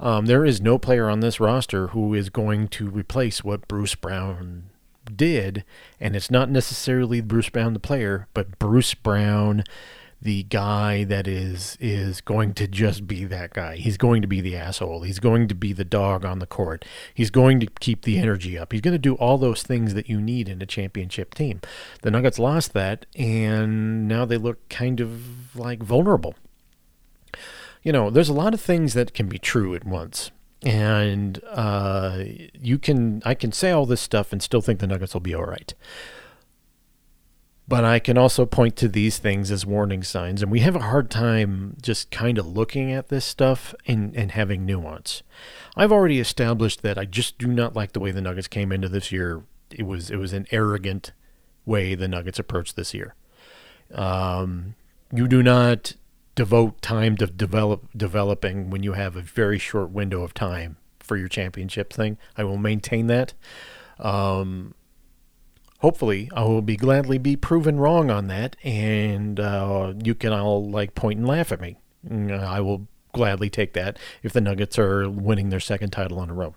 Um, 0.00 0.26
there 0.26 0.44
is 0.44 0.60
no 0.60 0.78
player 0.78 1.08
on 1.08 1.20
this 1.20 1.40
roster 1.40 1.88
who 1.88 2.14
is 2.14 2.30
going 2.30 2.68
to 2.68 2.88
replace 2.88 3.42
what 3.42 3.68
Bruce 3.68 3.94
Brown 3.94 4.70
did, 5.14 5.64
and 6.00 6.14
it's 6.14 6.30
not 6.30 6.50
necessarily 6.50 7.20
Bruce 7.20 7.48
Brown 7.48 7.72
the 7.72 7.80
player, 7.80 8.28
but 8.34 8.58
Bruce 8.58 8.94
Brown 8.94 9.64
the 10.20 10.42
guy 10.44 11.04
that 11.04 11.28
is 11.28 11.76
is 11.80 12.20
going 12.20 12.52
to 12.54 12.66
just 12.66 13.06
be 13.06 13.24
that 13.24 13.52
guy. 13.52 13.76
He's 13.76 13.96
going 13.96 14.20
to 14.22 14.28
be 14.28 14.40
the 14.40 14.56
asshole. 14.56 15.02
He's 15.02 15.20
going 15.20 15.46
to 15.48 15.54
be 15.54 15.72
the 15.72 15.84
dog 15.84 16.24
on 16.24 16.40
the 16.40 16.46
court. 16.46 16.84
He's 17.14 17.30
going 17.30 17.60
to 17.60 17.66
keep 17.78 18.02
the 18.02 18.18
energy 18.18 18.58
up. 18.58 18.72
He's 18.72 18.80
going 18.80 18.94
to 18.94 18.98
do 18.98 19.14
all 19.14 19.38
those 19.38 19.62
things 19.62 19.94
that 19.94 20.08
you 20.08 20.20
need 20.20 20.48
in 20.48 20.60
a 20.60 20.66
championship 20.66 21.34
team. 21.34 21.60
The 22.02 22.10
Nuggets 22.10 22.38
lost 22.38 22.72
that 22.72 23.06
and 23.16 24.08
now 24.08 24.24
they 24.24 24.38
look 24.38 24.68
kind 24.68 25.00
of 25.00 25.54
like 25.56 25.82
vulnerable. 25.82 26.34
You 27.82 27.92
know, 27.92 28.10
there's 28.10 28.28
a 28.28 28.34
lot 28.34 28.54
of 28.54 28.60
things 28.60 28.94
that 28.94 29.14
can 29.14 29.28
be 29.28 29.38
true 29.38 29.74
at 29.74 29.84
once. 29.84 30.32
And 30.64 31.40
uh, 31.48 32.24
you 32.60 32.78
can 32.80 33.22
I 33.24 33.34
can 33.34 33.52
say 33.52 33.70
all 33.70 33.86
this 33.86 34.00
stuff 34.00 34.32
and 34.32 34.42
still 34.42 34.60
think 34.60 34.80
the 34.80 34.88
Nuggets 34.88 35.14
will 35.14 35.20
be 35.20 35.32
all 35.34 35.44
right. 35.44 35.72
But 37.68 37.84
I 37.84 37.98
can 37.98 38.16
also 38.16 38.46
point 38.46 38.76
to 38.76 38.88
these 38.88 39.18
things 39.18 39.50
as 39.50 39.66
warning 39.66 40.02
signs. 40.02 40.40
And 40.42 40.50
we 40.50 40.60
have 40.60 40.74
a 40.74 40.80
hard 40.80 41.10
time 41.10 41.76
just 41.82 42.10
kind 42.10 42.38
of 42.38 42.46
looking 42.46 42.90
at 42.90 43.08
this 43.08 43.26
stuff 43.26 43.74
and, 43.86 44.16
and 44.16 44.30
having 44.32 44.64
nuance. 44.64 45.22
I've 45.76 45.92
already 45.92 46.18
established 46.18 46.80
that 46.80 46.96
I 46.96 47.04
just 47.04 47.36
do 47.36 47.48
not 47.48 47.76
like 47.76 47.92
the 47.92 48.00
way 48.00 48.10
the 48.10 48.22
Nuggets 48.22 48.48
came 48.48 48.72
into 48.72 48.88
this 48.88 49.12
year. 49.12 49.42
It 49.70 49.82
was 49.82 50.10
it 50.10 50.16
was 50.16 50.32
an 50.32 50.46
arrogant 50.50 51.12
way 51.66 51.94
the 51.94 52.08
Nuggets 52.08 52.38
approached 52.38 52.74
this 52.74 52.94
year. 52.94 53.14
Um, 53.92 54.74
you 55.12 55.28
do 55.28 55.42
not 55.42 55.94
devote 56.34 56.80
time 56.80 57.16
to 57.18 57.26
develop 57.26 57.86
developing 57.94 58.70
when 58.70 58.82
you 58.82 58.94
have 58.94 59.14
a 59.14 59.20
very 59.20 59.58
short 59.58 59.90
window 59.90 60.22
of 60.22 60.32
time 60.32 60.76
for 61.00 61.16
your 61.16 61.28
championship 61.28 61.92
thing. 61.92 62.16
I 62.36 62.44
will 62.44 62.56
maintain 62.56 63.08
that. 63.08 63.34
Um, 63.98 64.74
hopefully 65.78 66.30
I 66.34 66.44
will 66.44 66.62
be 66.62 66.76
gladly 66.76 67.18
be 67.18 67.36
proven 67.36 67.78
wrong 67.78 68.10
on 68.10 68.26
that, 68.28 68.56
and 68.62 69.40
uh, 69.40 69.94
you 70.02 70.14
can 70.14 70.32
all 70.32 70.68
like 70.68 70.94
point 70.94 71.18
and 71.18 71.28
laugh 71.28 71.52
at 71.52 71.60
me. 71.60 71.78
Mm, 72.08 72.38
I 72.42 72.60
will 72.60 72.86
gladly 73.12 73.50
take 73.50 73.72
that 73.72 73.98
if 74.22 74.32
the 74.32 74.40
Nuggets 74.40 74.78
are 74.78 75.08
winning 75.08 75.48
their 75.48 75.60
second 75.60 75.90
title 75.90 76.22
in 76.22 76.30
a 76.30 76.34
row. 76.34 76.54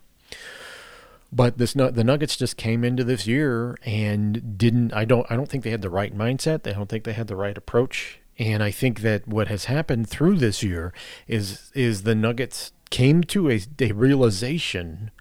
But 1.32 1.58
this 1.58 1.74
the 1.74 2.04
Nuggets 2.04 2.36
just 2.36 2.58
came 2.58 2.84
into 2.84 3.04
this 3.04 3.26
year 3.26 3.78
and 3.86 4.58
didn't. 4.58 4.94
I 4.94 5.06
don't. 5.06 5.26
I 5.32 5.36
don't 5.36 5.48
think 5.48 5.64
they 5.64 5.72
had 5.72 5.82
the 5.82 5.90
right 5.90 6.16
mindset. 6.16 6.68
I 6.68 6.74
don't 6.74 6.90
think 6.90 7.06
they 7.06 7.14
had 7.14 7.28
the 7.28 7.38
right 7.38 7.58
approach. 7.58 8.20
And 8.38 8.64
I 8.64 8.72
think 8.72 9.02
that 9.02 9.28
what 9.28 9.48
has 9.50 9.66
happened 9.66 10.10
through 10.10 10.38
this 10.38 10.62
year 10.62 10.94
is 11.28 11.72
is 11.74 12.04
the 12.04 12.16
Nuggets 12.16 12.74
came 12.90 13.24
to 13.24 13.50
a, 13.50 13.62
a 13.80 13.94
realization 13.94 15.12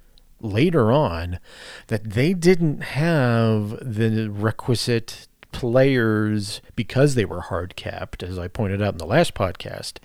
later 0.41 0.91
on 0.93 1.39
that 1.89 2.11
they 2.11 2.33
didn't 2.35 2.81
have 2.81 3.71
the 3.81 4.29
requisite 4.31 5.29
players 5.53 6.61
because 6.77 7.15
they 7.15 7.25
were 7.25 7.43
hard 7.43 7.77
capped, 7.77 8.23
as 8.23 8.39
I 8.39 8.49
pointed 8.49 8.83
out 8.83 8.95
in 8.95 8.99
the 8.99 9.07
last 9.07 9.35
podcast, 9.35 9.99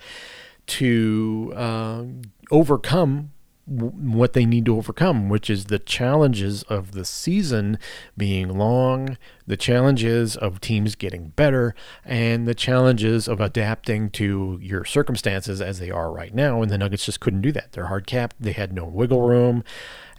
to 0.66 1.52
uh, 1.56 2.04
overcome 2.50 3.32
what 3.66 4.32
they 4.32 4.46
need 4.46 4.64
to 4.64 4.76
overcome, 4.76 5.28
which 5.28 5.50
is 5.50 5.64
the 5.64 5.80
challenges 5.80 6.62
of 6.64 6.92
the 6.92 7.04
season 7.04 7.78
being 8.16 8.56
long, 8.56 9.18
the 9.44 9.56
challenges 9.56 10.36
of 10.36 10.60
teams 10.60 10.94
getting 10.94 11.28
better, 11.30 11.74
and 12.04 12.46
the 12.46 12.54
challenges 12.54 13.26
of 13.26 13.40
adapting 13.40 14.08
to 14.10 14.58
your 14.62 14.84
circumstances 14.84 15.60
as 15.60 15.80
they 15.80 15.90
are 15.90 16.12
right 16.12 16.32
now. 16.32 16.62
And 16.62 16.70
the 16.70 16.78
Nuggets 16.78 17.06
just 17.06 17.18
couldn't 17.18 17.40
do 17.40 17.50
that. 17.52 17.72
They're 17.72 17.86
hard 17.86 18.06
capped, 18.06 18.36
they 18.38 18.52
had 18.52 18.72
no 18.72 18.84
wiggle 18.84 19.22
room, 19.22 19.64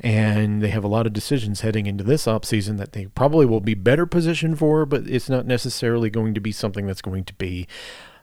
and 0.02 0.62
they 0.62 0.70
have 0.70 0.84
a 0.84 0.90
lot 0.90 1.08
of 1.08 1.14
decisions 1.14 1.62
heading 1.62 1.86
into 1.86 2.04
this 2.04 2.26
offseason 2.26 2.78
that 2.78 2.92
they 2.92 3.06
probably 3.06 3.46
will 3.46 3.62
be 3.62 3.76
better 3.76 4.06
positioned 4.06 4.60
for, 4.60 4.86
but 4.86 5.08
it's 5.08 5.30
not 5.30 5.46
necessarily 5.46 6.10
going 6.10 6.34
to 6.34 6.42
be 6.42 6.52
something 6.52 6.86
that's 6.86 7.02
going 7.02 7.24
to 7.24 7.34
be 7.36 7.66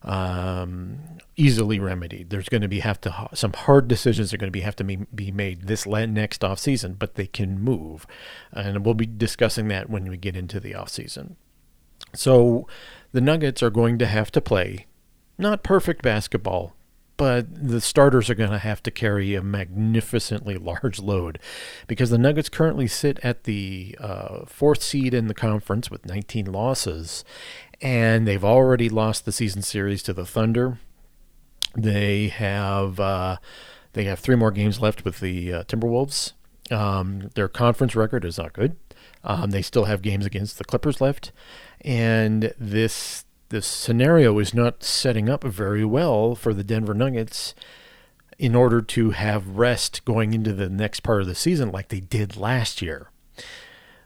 um, 0.04 0.98
easily 1.36 1.80
remedied. 1.80 2.30
There's 2.30 2.48
going 2.48 2.62
to 2.62 2.68
be 2.68 2.80
have 2.80 3.00
to 3.02 3.28
some 3.34 3.52
hard 3.52 3.88
decisions 3.88 4.32
are 4.32 4.36
going 4.36 4.48
to 4.48 4.52
be 4.52 4.60
have 4.60 4.76
to 4.76 4.84
be, 4.84 4.96
be 5.14 5.30
made 5.30 5.62
this 5.62 5.86
next 5.86 6.44
off 6.44 6.58
season, 6.58 6.94
but 6.94 7.14
they 7.14 7.26
can 7.26 7.60
move, 7.60 8.06
and 8.52 8.84
we'll 8.84 8.94
be 8.94 9.06
discussing 9.06 9.68
that 9.68 9.90
when 9.90 10.08
we 10.08 10.16
get 10.16 10.36
into 10.36 10.60
the 10.60 10.74
off 10.74 10.90
season. 10.90 11.36
So, 12.14 12.68
the 13.12 13.20
Nuggets 13.20 13.62
are 13.62 13.70
going 13.70 13.98
to 13.98 14.06
have 14.06 14.30
to 14.32 14.40
play 14.40 14.86
not 15.36 15.64
perfect 15.64 16.02
basketball, 16.02 16.74
but 17.16 17.46
the 17.68 17.80
starters 17.80 18.28
are 18.28 18.34
going 18.34 18.50
to 18.50 18.58
have 18.58 18.82
to 18.82 18.90
carry 18.90 19.34
a 19.34 19.42
magnificently 19.42 20.56
large 20.56 20.98
load 20.98 21.38
because 21.86 22.10
the 22.10 22.18
Nuggets 22.18 22.48
currently 22.48 22.86
sit 22.86 23.18
at 23.22 23.44
the 23.44 23.96
uh, 24.00 24.44
fourth 24.46 24.82
seed 24.82 25.14
in 25.14 25.28
the 25.28 25.34
conference 25.34 25.90
with 25.90 26.06
19 26.06 26.46
losses, 26.46 27.24
and 27.80 28.26
they've 28.26 28.44
already 28.44 28.88
lost 28.88 29.24
the 29.24 29.32
season 29.32 29.62
series 29.62 30.02
to 30.04 30.12
the 30.12 30.26
Thunder. 30.26 30.78
They 31.76 32.28
have 32.28 33.00
uh, 33.00 33.36
they 33.92 34.04
have 34.04 34.18
three 34.18 34.36
more 34.36 34.50
games 34.50 34.80
left 34.80 35.04
with 35.04 35.20
the 35.20 35.52
uh, 35.52 35.64
Timberwolves. 35.64 36.32
Um, 36.70 37.30
their 37.34 37.48
conference 37.48 37.94
record 37.94 38.24
is 38.24 38.38
not 38.38 38.52
good. 38.52 38.76
Um, 39.22 39.50
they 39.50 39.62
still 39.62 39.84
have 39.84 40.02
games 40.02 40.26
against 40.26 40.58
the 40.58 40.64
Clippers 40.64 41.00
left, 41.00 41.32
and 41.80 42.52
this 42.58 43.24
this 43.48 43.66
scenario 43.66 44.38
is 44.38 44.54
not 44.54 44.82
setting 44.82 45.28
up 45.28 45.44
very 45.44 45.84
well 45.84 46.34
for 46.34 46.52
the 46.54 46.64
Denver 46.64 46.94
Nuggets 46.94 47.54
in 48.38 48.54
order 48.54 48.80
to 48.82 49.10
have 49.10 49.56
rest 49.58 50.04
going 50.04 50.32
into 50.32 50.52
the 50.52 50.68
next 50.68 51.00
part 51.00 51.20
of 51.20 51.26
the 51.26 51.34
season 51.34 51.70
like 51.70 51.88
they 51.88 52.00
did 52.00 52.36
last 52.36 52.82
year. 52.82 53.10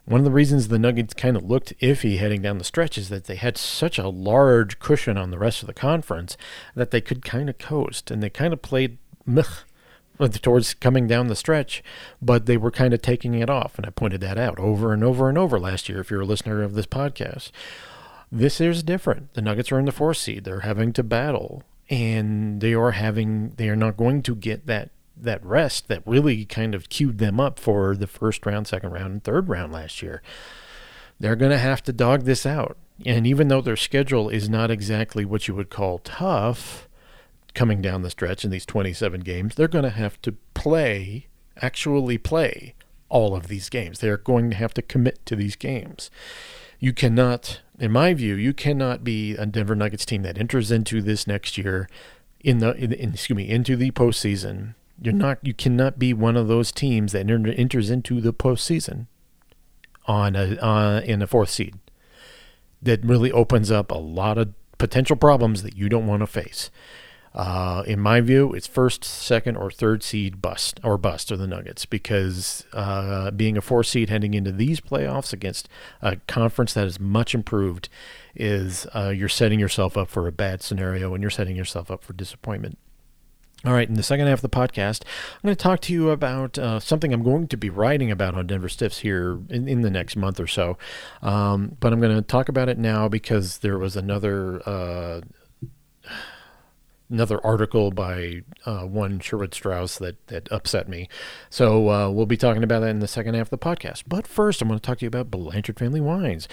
One 0.09 0.21
of 0.21 0.25
the 0.25 0.31
reasons 0.31 0.69
the 0.69 0.79
Nuggets 0.79 1.13
kind 1.13 1.37
of 1.37 1.45
looked 1.45 1.79
iffy 1.81 2.17
heading 2.17 2.41
down 2.41 2.57
the 2.57 2.65
stretch 2.65 2.97
is 2.97 3.11
that 3.11 3.25
they 3.25 3.37
had 3.37 3.59
such 3.59 3.99
a 3.99 4.09
large 4.09 4.79
cushion 4.79 5.19
on 5.19 5.31
the 5.31 5.39
rest 5.39 5.63
of 5.63 5.67
the 5.67 5.75
conference 5.75 6.35
that 6.75 6.91
they 6.91 7.03
could 7.03 7.23
kind 7.23 7.51
of 7.51 7.59
coast, 7.59 8.11
and 8.11 8.23
they 8.23 8.31
kind 8.31 8.55
of 8.55 8.63
played 8.63 8.97
meh 9.27 9.43
towards 10.41 10.73
coming 10.73 11.07
down 11.07 11.27
the 11.27 11.37
stretch, 11.37 11.85
but 12.23 12.47
they 12.47 12.57
were 12.57 12.71
kind 12.71 12.95
of 12.95 13.03
taking 13.03 13.35
it 13.35 13.51
off, 13.51 13.77
and 13.77 13.85
I 13.85 13.91
pointed 13.91 14.23
that 14.23 14.39
out 14.39 14.59
over 14.59 14.95
and 14.95 15.05
over 15.05 15.29
and 15.29 15.37
over 15.37 15.61
last 15.61 15.91
year. 15.91 16.01
If 16.01 16.11
you're 16.11 16.23
a 16.23 16.27
listener 16.27 16.63
of 16.63 16.73
this 16.73 16.87
podcast, 16.87 17.51
this 18.33 18.63
is 18.63 18.83
different. 18.83 19.35
The 19.35 19.43
Nuggets 19.43 19.71
are 19.71 19.79
in 19.79 19.85
the 19.85 19.93
fourth 19.93 20.17
seed; 20.17 20.45
they're 20.45 20.61
having 20.61 20.95
to 20.95 21.03
battle, 21.03 21.65
and 21.91 22.63
they 22.63 22.73
are 22.73 22.93
having 22.93 23.51
they 23.59 23.69
are 23.69 23.77
not 23.77 23.99
going 23.99 24.23
to 24.23 24.35
get 24.35 24.67
that 24.69 24.89
that 25.23 25.45
rest 25.45 25.89
that 25.89 26.03
really 26.07 26.45
kind 26.45 26.75
of 26.75 26.89
queued 26.89 27.19
them 27.19 27.41
up 27.41 27.59
for 27.59 27.97
the 27.97 28.07
first 28.07 28.45
round, 28.47 28.67
second 28.67 28.91
round, 28.91 29.13
and 29.13 29.25
third 29.25 29.49
round 29.49 29.73
last 29.73 30.03
year. 30.03 30.23
They're 31.21 31.37
going 31.37 31.51
to 31.51 31.59
have 31.59 31.83
to 31.85 31.93
dog 31.93 32.25
this 32.25 32.47
out. 32.47 32.77
And 33.05 33.27
even 33.27 33.49
though 33.49 33.61
their 33.61 33.77
schedule 33.77 34.29
is 34.29 34.49
not 34.49 34.71
exactly 34.71 35.25
what 35.25 35.49
you 35.49 35.55
would 35.55 35.71
call 35.71 35.99
tough 35.99 36.89
coming 37.55 37.81
down 37.81 38.03
the 38.03 38.11
stretch 38.11 38.45
in 38.45 38.51
these 38.51 38.67
27 38.67 39.21
games, 39.21 39.55
they're 39.55 39.69
going 39.69 39.85
to 39.85 39.91
have 39.91 40.21
to 40.23 40.33
play, 40.55 41.27
actually 41.61 42.19
play 42.19 42.75
all 43.09 43.35
of 43.35 43.49
these 43.49 43.69
games. 43.69 44.01
They're 44.01 44.17
going 44.17 44.51
to 44.51 44.57
have 44.57 44.75
to 44.75 44.83
commit 44.83 45.25
to 45.27 45.37
these 45.37 45.57
games. 45.57 46.11
You 46.79 46.93
cannot, 46.93 47.61
in 47.79 47.91
my 47.91 48.15
view, 48.15 48.35
you 48.35 48.53
cannot 48.53 49.03
be 49.03 49.35
a 49.35 49.47
Denver 49.47 49.75
Nuggets 49.75 50.05
team 50.05 50.23
that 50.23 50.39
enters 50.39 50.71
into 50.71 51.03
this 51.03 51.27
next 51.27 51.59
year 51.59 51.89
in 52.41 52.59
the 52.59 52.73
in, 52.77 52.93
excuse 52.93 53.37
me 53.37 53.49
into 53.49 53.77
the 53.77 53.91
postseason 53.91 54.75
you're 55.01 55.15
not. 55.15 55.39
You 55.43 55.55
cannot 55.55 55.99
be 55.99 56.13
one 56.13 56.37
of 56.37 56.49
those 56.49 56.73
teams 56.73 57.13
that 57.13 57.29
enters 57.31 57.91
into 57.91 58.21
the 58.21 58.33
postseason 58.33 59.07
on 60.07 60.35
a 60.35 60.57
uh, 60.57 61.01
in 61.05 61.23
a 61.23 61.27
fourth 61.27 61.51
seed. 61.51 61.77
That 62.83 63.05
really 63.05 63.33
opens 63.33 63.71
up 63.71 63.91
a 63.91 63.99
lot 63.99 64.39
of 64.39 64.55
potential 64.79 65.17
problems 65.17 65.63
that 65.63 65.77
you 65.77 65.89
don't 65.89 66.07
want 66.07 66.21
to 66.21 66.27
face. 66.27 66.71
Uh, 67.35 67.83
in 67.87 68.01
my 68.01 68.21
view, 68.21 68.53
it's 68.53 68.67
first, 68.67 69.05
second, 69.05 69.57
or 69.57 69.71
third 69.71 70.03
seed 70.03 70.41
bust 70.41 70.81
or 70.83 70.97
bust 70.97 71.31
are 71.31 71.37
the 71.37 71.47
Nuggets 71.47 71.85
because 71.85 72.65
uh, 72.73 73.31
being 73.31 73.57
a 73.57 73.61
four 73.61 73.85
seed 73.85 74.09
heading 74.09 74.35
into 74.35 74.51
these 74.51 74.81
playoffs 74.81 75.33
against 75.33 75.69
a 76.01 76.17
conference 76.27 76.73
that 76.75 76.87
is 76.87 76.99
much 76.99 77.35
improved 77.35 77.89
is 78.35 78.87
uh, 78.95 79.13
you're 79.15 79.29
setting 79.29 79.61
yourself 79.61 79.97
up 79.97 80.09
for 80.09 80.27
a 80.27 80.33
bad 80.33 80.63
scenario 80.63 81.13
and 81.15 81.23
you're 81.23 81.31
setting 81.31 81.55
yourself 81.55 81.91
up 81.91 82.03
for 82.03 82.13
disappointment. 82.13 82.79
All 83.65 83.73
right, 83.73 83.89
in 83.89 83.95
the 83.95 84.05
second 84.05 84.29
half 84.29 84.39
of 84.39 84.49
the 84.49 84.57
podcast, 84.57 85.03
I'm 85.35 85.49
going 85.49 85.57
to 85.57 85.61
talk 85.61 85.81
to 85.81 85.93
you 85.93 86.11
about 86.11 86.57
uh, 86.59 86.79
something 86.79 87.13
I'm 87.13 87.25
going 87.25 87.49
to 87.49 87.57
be 87.57 87.71
writing 87.71 88.09
about 88.09 88.37
on 88.37 88.47
Denver 88.47 88.69
Stiffs 88.69 88.99
here 88.99 89.41
in, 89.49 89.67
in 89.67 89.83
the 89.83 89.91
next 89.91 90.15
month 90.15 90.39
or 90.39 90.47
so. 90.47 90.79
Um, 91.23 91.77
but 91.81 91.93
I'm 91.93 92.01
going 92.01 92.15
to 92.15 92.23
talk 92.23 92.49
about 92.49 92.69
it 92.69 92.79
now 92.79 93.09
because 93.09 93.59
there 93.59 93.77
was 93.77 93.97
another 93.97 94.63
uh, 94.65 95.23
another 97.11 97.45
article 97.45 97.91
by 97.91 98.43
uh, 98.67 98.83
one 98.83 99.19
Sherwood 99.19 99.55
Strauss 99.55 99.99
that, 99.99 100.25
that 100.29 100.51
upset 100.53 100.89
me. 100.89 101.09
So 101.51 101.91
uh, 101.91 102.11
we'll 102.11 102.27
be 102.27 102.37
talking 102.37 102.63
about 102.63 102.81
that 102.81 102.91
in 102.91 103.01
the 103.01 103.09
second 103.09 103.35
half 103.35 103.47
of 103.47 103.51
the 103.51 103.59
podcast. 103.59 104.05
But 104.07 104.27
first, 104.27 104.61
I'm 104.61 104.69
going 104.69 104.79
to 104.79 104.87
talk 104.87 104.99
to 104.99 105.05
you 105.05 105.09
about 105.09 105.31
Blanchard 105.31 105.79
Family 105.79 106.01
Wines, 106.01 106.49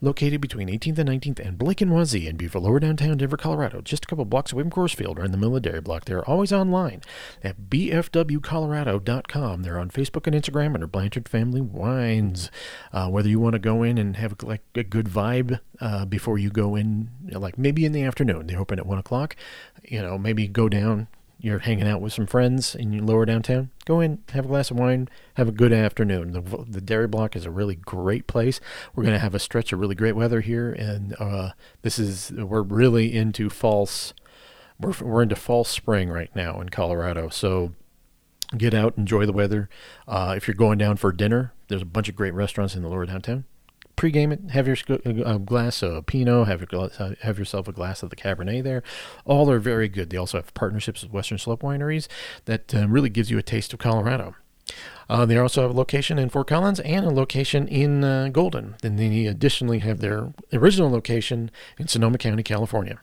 located 0.00 0.40
between 0.40 0.68
18th 0.68 0.98
and 0.98 1.08
19th 1.08 1.38
and 1.40 1.58
Blake 1.58 1.80
and 1.80 1.90
Wazee 1.90 2.26
in 2.26 2.36
beautiful 2.36 2.62
lower 2.62 2.80
downtown 2.80 3.16
Denver, 3.16 3.36
Colorado, 3.36 3.80
just 3.80 4.04
a 4.04 4.06
couple 4.06 4.24
blocks 4.24 4.52
away 4.52 4.62
from 4.62 4.70
Coors 4.70 4.94
Field, 4.94 5.18
right 5.18 5.26
in 5.26 5.40
the 5.40 5.60
Dairy 5.60 5.80
Block. 5.80 6.04
They're 6.04 6.24
always 6.24 6.52
online 6.52 7.02
at 7.42 7.68
bfwcolorado.com. 7.68 9.62
They're 9.62 9.78
on 9.78 9.90
Facebook 9.90 10.26
and 10.26 10.36
Instagram 10.36 10.74
under 10.74 10.86
Blanchard 10.86 11.28
Family 11.28 11.60
Wines. 11.60 12.50
Uh, 12.92 13.08
whether 13.08 13.28
you 13.28 13.40
want 13.40 13.54
to 13.54 13.58
go 13.58 13.82
in 13.82 13.98
and 13.98 14.16
have 14.16 14.36
like 14.42 14.62
a 14.74 14.84
good 14.84 15.06
vibe 15.06 15.60
uh, 15.80 16.04
before 16.04 16.38
you 16.38 16.50
go 16.50 16.76
in, 16.76 17.10
like 17.30 17.58
maybe 17.58 17.84
in 17.84 17.92
the 17.92 18.02
afternoon, 18.02 18.46
they 18.46 18.56
open 18.56 18.78
at 18.78 18.86
1 18.86 18.98
o'clock 18.98 19.36
you 19.84 20.02
know, 20.02 20.18
maybe 20.18 20.46
go 20.46 20.68
down. 20.68 21.08
You're 21.40 21.60
hanging 21.60 21.86
out 21.86 22.00
with 22.00 22.12
some 22.12 22.26
friends 22.26 22.74
in 22.74 23.06
lower 23.06 23.24
downtown. 23.24 23.70
Go 23.84 24.00
in, 24.00 24.22
have 24.30 24.46
a 24.46 24.48
glass 24.48 24.72
of 24.72 24.76
wine, 24.76 25.08
have 25.34 25.48
a 25.48 25.52
good 25.52 25.72
afternoon. 25.72 26.32
The, 26.32 26.40
the 26.68 26.80
Dairy 26.80 27.06
Block 27.06 27.36
is 27.36 27.46
a 27.46 27.50
really 27.50 27.76
great 27.76 28.26
place. 28.26 28.60
We're 28.94 29.04
going 29.04 29.14
to 29.14 29.20
have 29.20 29.36
a 29.36 29.38
stretch 29.38 29.72
of 29.72 29.78
really 29.78 29.94
great 29.94 30.16
weather 30.16 30.40
here, 30.40 30.72
and 30.72 31.14
uh, 31.20 31.50
this 31.82 31.98
is 31.98 32.32
we're 32.32 32.62
really 32.62 33.14
into 33.14 33.48
false. 33.50 34.14
We're 34.80 34.94
we're 35.00 35.22
into 35.22 35.36
false 35.36 35.68
spring 35.68 36.08
right 36.08 36.34
now 36.34 36.60
in 36.60 36.70
Colorado, 36.70 37.28
so 37.28 37.72
get 38.56 38.74
out, 38.74 38.98
enjoy 38.98 39.24
the 39.24 39.32
weather. 39.32 39.68
Uh, 40.08 40.34
if 40.36 40.48
you're 40.48 40.54
going 40.56 40.78
down 40.78 40.96
for 40.96 41.12
dinner, 41.12 41.52
there's 41.68 41.82
a 41.82 41.86
bunch 41.86 42.08
of 42.08 42.16
great 42.16 42.34
restaurants 42.34 42.74
in 42.74 42.82
the 42.82 42.88
lower 42.88 43.06
downtown 43.06 43.44
pregame 43.98 44.32
it. 44.32 44.50
Have 44.50 44.66
your 44.66 44.76
a 45.24 45.38
glass 45.38 45.82
of 45.82 46.06
Pinot. 46.06 46.46
Have 46.46 46.60
your 46.60 46.90
have 47.20 47.38
yourself 47.38 47.68
a 47.68 47.72
glass 47.72 48.02
of 48.02 48.10
the 48.10 48.16
Cabernet 48.16 48.62
there. 48.62 48.82
All 49.24 49.50
are 49.50 49.58
very 49.58 49.88
good. 49.88 50.10
They 50.10 50.16
also 50.16 50.38
have 50.38 50.54
partnerships 50.54 51.02
with 51.02 51.12
Western 51.12 51.38
Slope 51.38 51.62
wineries 51.62 52.06
that 52.44 52.74
uh, 52.74 52.88
really 52.88 53.10
gives 53.10 53.30
you 53.30 53.38
a 53.38 53.42
taste 53.42 53.72
of 53.72 53.78
Colorado. 53.78 54.34
Uh, 55.08 55.24
they 55.24 55.38
also 55.38 55.62
have 55.62 55.70
a 55.70 55.74
location 55.74 56.18
in 56.18 56.28
Fort 56.28 56.46
Collins 56.46 56.80
and 56.80 57.06
a 57.06 57.10
location 57.10 57.66
in 57.66 58.04
uh, 58.04 58.28
Golden. 58.28 58.76
Then 58.82 58.96
they 58.96 59.26
additionally 59.26 59.78
have 59.80 60.00
their 60.00 60.32
original 60.52 60.90
location 60.90 61.50
in 61.78 61.88
Sonoma 61.88 62.18
County, 62.18 62.42
California. 62.42 63.00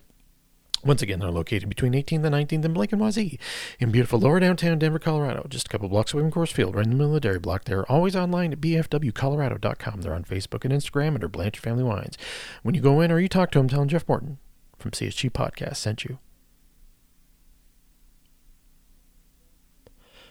Once 0.86 1.02
again, 1.02 1.20
they're 1.20 1.32
located 1.32 1.68
between 1.68 1.94
18th 1.94 2.24
and 2.24 2.36
19th 2.36 2.64
and 2.64 2.74
Blake 2.76 2.94
and 2.94 3.02
Wazee 3.02 3.40
in 3.80 3.90
beautiful 3.90 4.20
lower 4.20 4.40
downtown 4.40 4.78
Denver, 4.78 5.00
Colorado. 5.00 5.48
Just 5.50 5.66
a 5.66 5.70
couple 5.70 5.90
blocks 5.90 6.14
away 6.14 6.22
from 6.22 6.32
Coors 6.32 6.52
Field, 6.52 6.76
right 6.76 6.86
in 6.86 6.92
the 6.92 6.96
middle 6.96 7.16
of 7.16 7.16
the 7.16 7.28
dairy 7.28 7.40
block. 7.40 7.64
They're 7.64 7.92
always 7.92 8.16
online 8.16 8.54
at 8.54 8.62
bfwcolorado.com. 8.62 10.02
They're 10.02 10.14
on 10.14 10.24
Facebook 10.24 10.64
and 10.64 10.72
Instagram 10.72 11.16
under 11.16 11.28
Blanchard 11.28 11.64
Family 11.64 11.84
Wines. 11.84 12.20
When 12.62 12.76
you 12.76 12.82
go 12.82 13.02
in 13.02 13.12
or 13.12 13.20
you 13.20 13.28
talk 13.28 13.50
to 13.52 13.60
them, 13.60 13.68
tell 13.68 13.80
them 13.80 13.90
Jeff 13.90 14.08
Morton 14.08 14.38
from 14.78 14.92
CSG 14.92 15.32
Podcast 15.32 15.78
sent 15.78 16.06
you. 16.06 16.20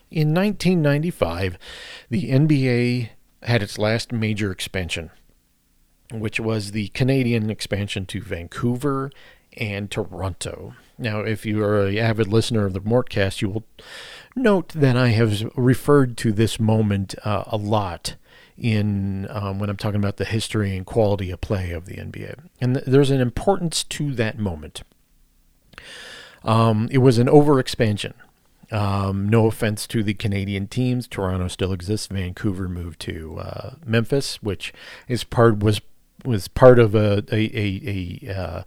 In 0.08 0.32
1995, 0.32 1.58
the 2.10 2.30
NBA 2.30 3.08
had 3.42 3.60
its 3.60 3.76
last 3.76 4.12
major 4.12 4.52
expansion, 4.52 5.10
which 6.12 6.38
was 6.38 6.70
the 6.70 6.88
Canadian 6.88 7.50
expansion 7.50 8.06
to 8.06 8.20
Vancouver 8.20 9.10
and 9.56 9.90
Toronto. 9.90 10.74
Now, 10.98 11.20
if 11.20 11.44
you 11.44 11.62
are 11.62 11.86
an 11.86 11.98
avid 11.98 12.28
listener 12.28 12.66
of 12.66 12.72
the 12.72 12.80
Mortcast, 12.80 13.42
you 13.42 13.48
will 13.48 13.64
note 14.36 14.68
that 14.70 14.96
I 14.96 15.08
have 15.08 15.50
referred 15.56 16.16
to 16.18 16.32
this 16.32 16.60
moment 16.60 17.14
uh, 17.24 17.44
a 17.46 17.56
lot 17.56 18.16
in 18.56 19.26
um, 19.30 19.58
when 19.58 19.68
I'm 19.68 19.76
talking 19.76 20.00
about 20.00 20.16
the 20.16 20.24
history 20.24 20.76
and 20.76 20.86
quality 20.86 21.30
of 21.30 21.40
play 21.40 21.72
of 21.72 21.86
the 21.86 21.96
NBA. 21.96 22.38
And 22.60 22.74
th- 22.74 22.86
there's 22.86 23.10
an 23.10 23.20
importance 23.20 23.82
to 23.84 24.12
that 24.14 24.38
moment. 24.38 24.82
Um, 26.44 26.88
it 26.92 26.98
was 26.98 27.18
an 27.18 27.26
overexpansion. 27.26 28.12
Um, 28.70 29.28
no 29.28 29.46
offense 29.46 29.86
to 29.88 30.02
the 30.02 30.14
Canadian 30.14 30.68
teams, 30.68 31.06
Toronto 31.06 31.48
still 31.48 31.72
exists. 31.72 32.06
Vancouver 32.06 32.68
moved 32.68 33.00
to 33.00 33.38
uh, 33.38 33.74
Memphis, 33.84 34.42
which 34.42 34.72
is 35.08 35.24
part 35.24 35.58
was 35.58 35.80
was 36.24 36.48
part 36.48 36.78
of 36.78 36.94
a 36.94 37.22
a, 37.30 37.50
a, 37.54 38.20
a 38.26 38.34
uh, 38.34 38.62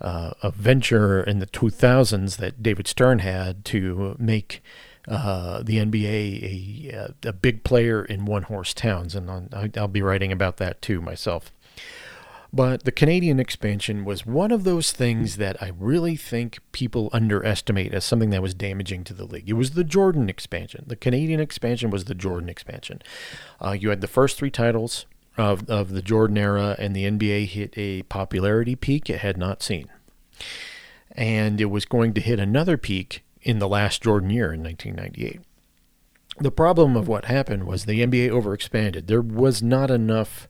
uh, 0.00 0.32
a 0.42 0.50
venture 0.50 1.22
in 1.22 1.38
the 1.38 1.46
2000s 1.46 2.36
that 2.38 2.62
David 2.62 2.86
Stern 2.86 3.18
had 3.20 3.64
to 3.66 4.16
make 4.18 4.62
uh, 5.08 5.62
the 5.62 5.76
NBA 5.78 6.92
a, 6.92 7.14
a, 7.24 7.32
big 7.32 7.64
player 7.64 8.04
in 8.04 8.24
one 8.24 8.44
horse 8.44 8.74
towns. 8.74 9.14
And 9.14 9.30
I'll, 9.30 9.68
I'll 9.76 9.88
be 9.88 10.02
writing 10.02 10.32
about 10.32 10.58
that 10.58 10.80
too 10.82 11.00
myself. 11.00 11.52
But 12.52 12.84
the 12.84 12.92
Canadian 12.92 13.38
expansion 13.38 14.04
was 14.04 14.26
one 14.26 14.50
of 14.50 14.64
those 14.64 14.90
things 14.92 15.36
that 15.36 15.62
I 15.62 15.70
really 15.78 16.16
think 16.16 16.58
people 16.72 17.08
underestimate 17.12 17.94
as 17.94 18.04
something 18.04 18.30
that 18.30 18.42
was 18.42 18.54
damaging 18.54 19.04
to 19.04 19.14
the 19.14 19.24
league. 19.24 19.48
It 19.48 19.52
was 19.52 19.72
the 19.72 19.84
Jordan 19.84 20.28
expansion. 20.28 20.84
The 20.88 20.96
Canadian 20.96 21.38
expansion 21.38 21.90
was 21.90 22.06
the 22.06 22.14
Jordan 22.14 22.48
expansion. 22.48 23.02
Uh, 23.60 23.72
you 23.72 23.90
had 23.90 24.00
the 24.00 24.08
first 24.08 24.36
three 24.36 24.50
titles 24.50 25.06
of, 25.40 25.68
of 25.68 25.90
the 25.90 26.02
Jordan 26.02 26.38
era, 26.38 26.76
and 26.78 26.94
the 26.94 27.04
NBA 27.04 27.46
hit 27.46 27.74
a 27.76 28.02
popularity 28.02 28.76
peak 28.76 29.08
it 29.08 29.20
had 29.20 29.36
not 29.36 29.62
seen. 29.62 29.88
And 31.12 31.60
it 31.60 31.66
was 31.66 31.84
going 31.84 32.14
to 32.14 32.20
hit 32.20 32.38
another 32.38 32.76
peak 32.76 33.24
in 33.42 33.58
the 33.58 33.68
last 33.68 34.02
Jordan 34.02 34.30
year 34.30 34.52
in 34.52 34.62
1998. 34.62 35.40
The 36.38 36.50
problem 36.50 36.96
of 36.96 37.08
what 37.08 37.24
happened 37.24 37.64
was 37.64 37.84
the 37.84 38.00
NBA 38.00 38.30
overexpanded. 38.30 39.06
There 39.06 39.20
was 39.20 39.62
not 39.62 39.90
enough 39.90 40.48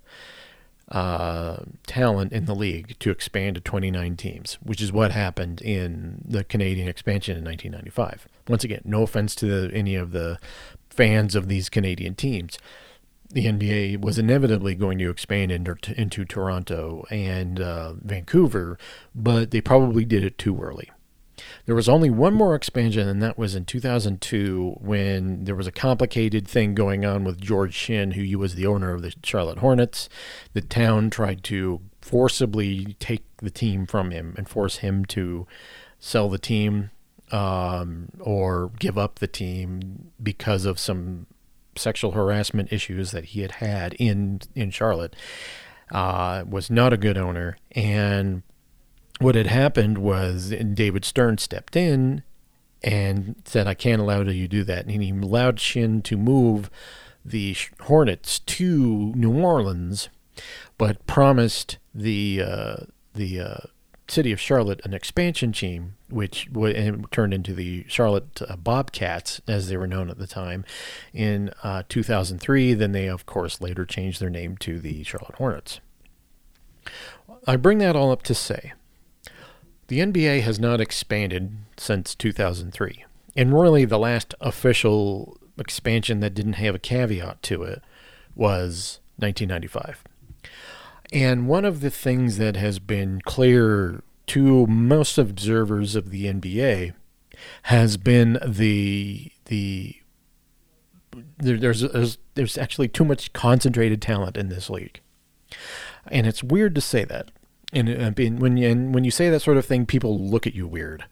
uh, 0.90 1.64
talent 1.87 2.33
in 2.33 2.44
the 2.44 2.55
league 2.55 2.96
to 2.98 3.11
expand 3.11 3.55
to 3.55 3.61
29 3.61 4.16
teams, 4.16 4.59
which 4.62 4.81
is 4.81 4.92
what 4.92 5.12
happened 5.12 5.62
in 5.62 6.22
the 6.24 6.44
Canadian 6.44 6.88
expansion 6.88 7.37
in 7.37 7.44
1995. 7.44 8.29
Once 8.48 8.64
again, 8.64 8.83
no 8.85 9.03
offense 9.03 9.35
to 9.37 9.46
the, 9.46 9.74
any 9.74 9.94
of 9.94 10.11
the 10.11 10.38
fans 10.88 11.35
of 11.35 11.48
these 11.48 11.68
Canadian 11.68 12.14
teams 12.14 12.59
the 13.32 13.46
NBA 13.46 14.00
was 14.00 14.18
inevitably 14.18 14.74
going 14.74 14.98
to 14.98 15.10
expand 15.10 15.52
into, 15.52 16.00
into 16.00 16.24
Toronto 16.24 17.04
and 17.10 17.60
uh, 17.60 17.94
Vancouver, 17.94 18.78
but 19.14 19.50
they 19.50 19.60
probably 19.60 20.04
did 20.04 20.24
it 20.24 20.36
too 20.36 20.60
early. 20.60 20.90
There 21.66 21.74
was 21.74 21.88
only 21.88 22.10
one 22.10 22.34
more 22.34 22.54
expansion, 22.54 23.08
and 23.08 23.22
that 23.22 23.38
was 23.38 23.54
in 23.54 23.64
2002 23.64 24.76
when 24.80 25.44
there 25.44 25.54
was 25.54 25.66
a 25.66 25.72
complicated 25.72 26.46
thing 26.46 26.74
going 26.74 27.04
on 27.04 27.24
with 27.24 27.40
George 27.40 27.74
Shinn, 27.74 28.12
who 28.12 28.38
was 28.38 28.56
the 28.56 28.66
owner 28.66 28.92
of 28.92 29.02
the 29.02 29.14
Charlotte 29.22 29.58
Hornets. 29.58 30.08
The 30.52 30.60
town 30.60 31.10
tried 31.10 31.42
to 31.44 31.80
forcibly 32.00 32.96
take 32.98 33.24
the 33.38 33.50
team 33.50 33.86
from 33.86 34.10
him 34.10 34.34
and 34.36 34.48
force 34.48 34.78
him 34.78 35.04
to 35.06 35.46
sell 35.98 36.28
the 36.28 36.38
team 36.38 36.90
um, 37.30 38.08
or 38.18 38.72
give 38.78 38.98
up 38.98 39.18
the 39.18 39.28
team 39.28 40.10
because 40.22 40.64
of 40.64 40.78
some 40.78 41.26
sexual 41.80 42.12
harassment 42.12 42.72
issues 42.72 43.10
that 43.10 43.26
he 43.26 43.40
had 43.40 43.52
had 43.52 43.94
in 43.94 44.40
in 44.54 44.70
Charlotte. 44.70 45.16
Uh, 45.90 46.44
was 46.48 46.70
not 46.70 46.92
a 46.92 46.96
good 46.96 47.18
owner, 47.18 47.56
and 47.72 48.42
what 49.18 49.34
had 49.34 49.48
happened 49.48 49.98
was 49.98 50.50
David 50.74 51.04
Stern 51.04 51.36
stepped 51.38 51.74
in 51.74 52.22
and 52.82 53.34
said, 53.44 53.66
"I 53.66 53.74
can't 53.74 54.00
allow 54.00 54.20
you 54.20 54.42
to 54.42 54.48
do 54.48 54.62
that," 54.64 54.86
and 54.86 55.02
he 55.02 55.10
allowed 55.10 55.58
Shinn 55.58 56.00
to 56.02 56.16
move 56.16 56.70
the 57.24 57.56
Hornets 57.82 58.38
to 58.38 59.12
New 59.16 59.32
Orleans, 59.40 60.08
but 60.78 61.06
promised 61.06 61.78
the 61.94 62.42
uh, 62.44 62.76
the 63.14 63.40
uh, 63.40 63.56
city 64.11 64.33
of 64.33 64.40
Charlotte 64.40 64.81
an 64.85 64.94
expansion 64.94 65.53
team, 65.53 65.94
which 66.09 66.46
w- 66.53 67.03
turned 67.11 67.35
into 67.35 67.53
the 67.53 67.85
Charlotte 67.88 68.42
uh, 68.49 68.57
Bobcats, 68.57 69.40
as 69.46 69.68
they 69.68 69.77
were 69.77 69.87
known 69.87 70.11
at 70.11 70.18
the 70.18 70.27
time, 70.27 70.64
in 71.12 71.51
uh, 71.62 71.83
2003. 71.88 72.75
Then 72.75 72.92
they, 72.92 73.09
of 73.09 73.27
course, 73.27 73.61
later 73.61 73.85
changed 73.85 74.20
their 74.20 74.31
name 74.31 74.57
to 74.59 74.79
the 74.81 75.03
Charlotte 75.05 75.37
Hornets. 75.37 75.81
I 77.46 77.57
bring 77.57 77.79
that 77.79 77.96
all 77.96 78.11
up 78.11 78.23
to 78.25 78.35
say 78.35 78.73
the 79.88 80.01
NBA 80.01 80.42
has 80.42 80.61
not 80.61 80.81
expanded 80.81 81.53
since 81.77 82.14
2003. 82.14 83.05
And 83.37 83.59
really, 83.59 83.85
the 83.85 83.99
last 83.99 84.35
official 84.40 85.37
expansion 85.59 86.20
that 86.20 86.35
didn't 86.35 86.55
have 86.55 86.75
a 86.75 86.79
caveat 86.79 87.42
to 87.44 87.62
it 87.62 87.83
was 88.35 89.01
1995. 89.16 90.05
And 91.12 91.49
one 91.49 91.64
of 91.64 91.81
the 91.81 91.90
things 91.90 92.38
that 92.38 92.57
has 92.57 92.79
been 92.79 93.20
clear 93.23 94.03
to 94.29 94.66
most 94.66 95.18
observers 95.18 95.96
of 95.96 96.11
the 96.11 96.27
NBA 96.27 96.94
has 97.64 97.96
been 97.96 98.38
the 98.46 99.33
the 99.46 99.96
there, 101.38 101.57
there's, 101.57 101.81
there's 101.81 102.18
there's 102.35 102.57
actually 102.57 102.88
too 102.88 103.05
much 103.05 103.33
concentrated 103.33 104.01
talent 104.01 104.37
in 104.37 104.49
this 104.49 104.70
league, 104.70 105.01
and 106.07 106.27
it's 106.27 106.44
weird 106.44 106.75
to 106.77 106.81
say 106.81 107.05
that. 107.05 107.33
And, 107.73 107.88
uh, 107.88 108.12
and 108.16 108.40
when 108.40 108.57
you, 108.57 108.68
and 108.68 108.94
when 108.94 109.05
you 109.05 109.11
say 109.11 109.31
that 109.31 109.40
sort 109.40 109.57
of 109.57 109.66
thing, 109.66 109.87
people 109.87 110.18
look 110.18 110.46
at 110.46 110.55
you 110.55 110.66
weird. 110.66 111.05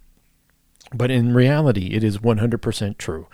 But 0.93 1.11
in 1.11 1.35
reality, 1.35 1.89
it 1.93 2.03
is 2.03 2.19
100% 2.19 2.99
true. 2.99 3.29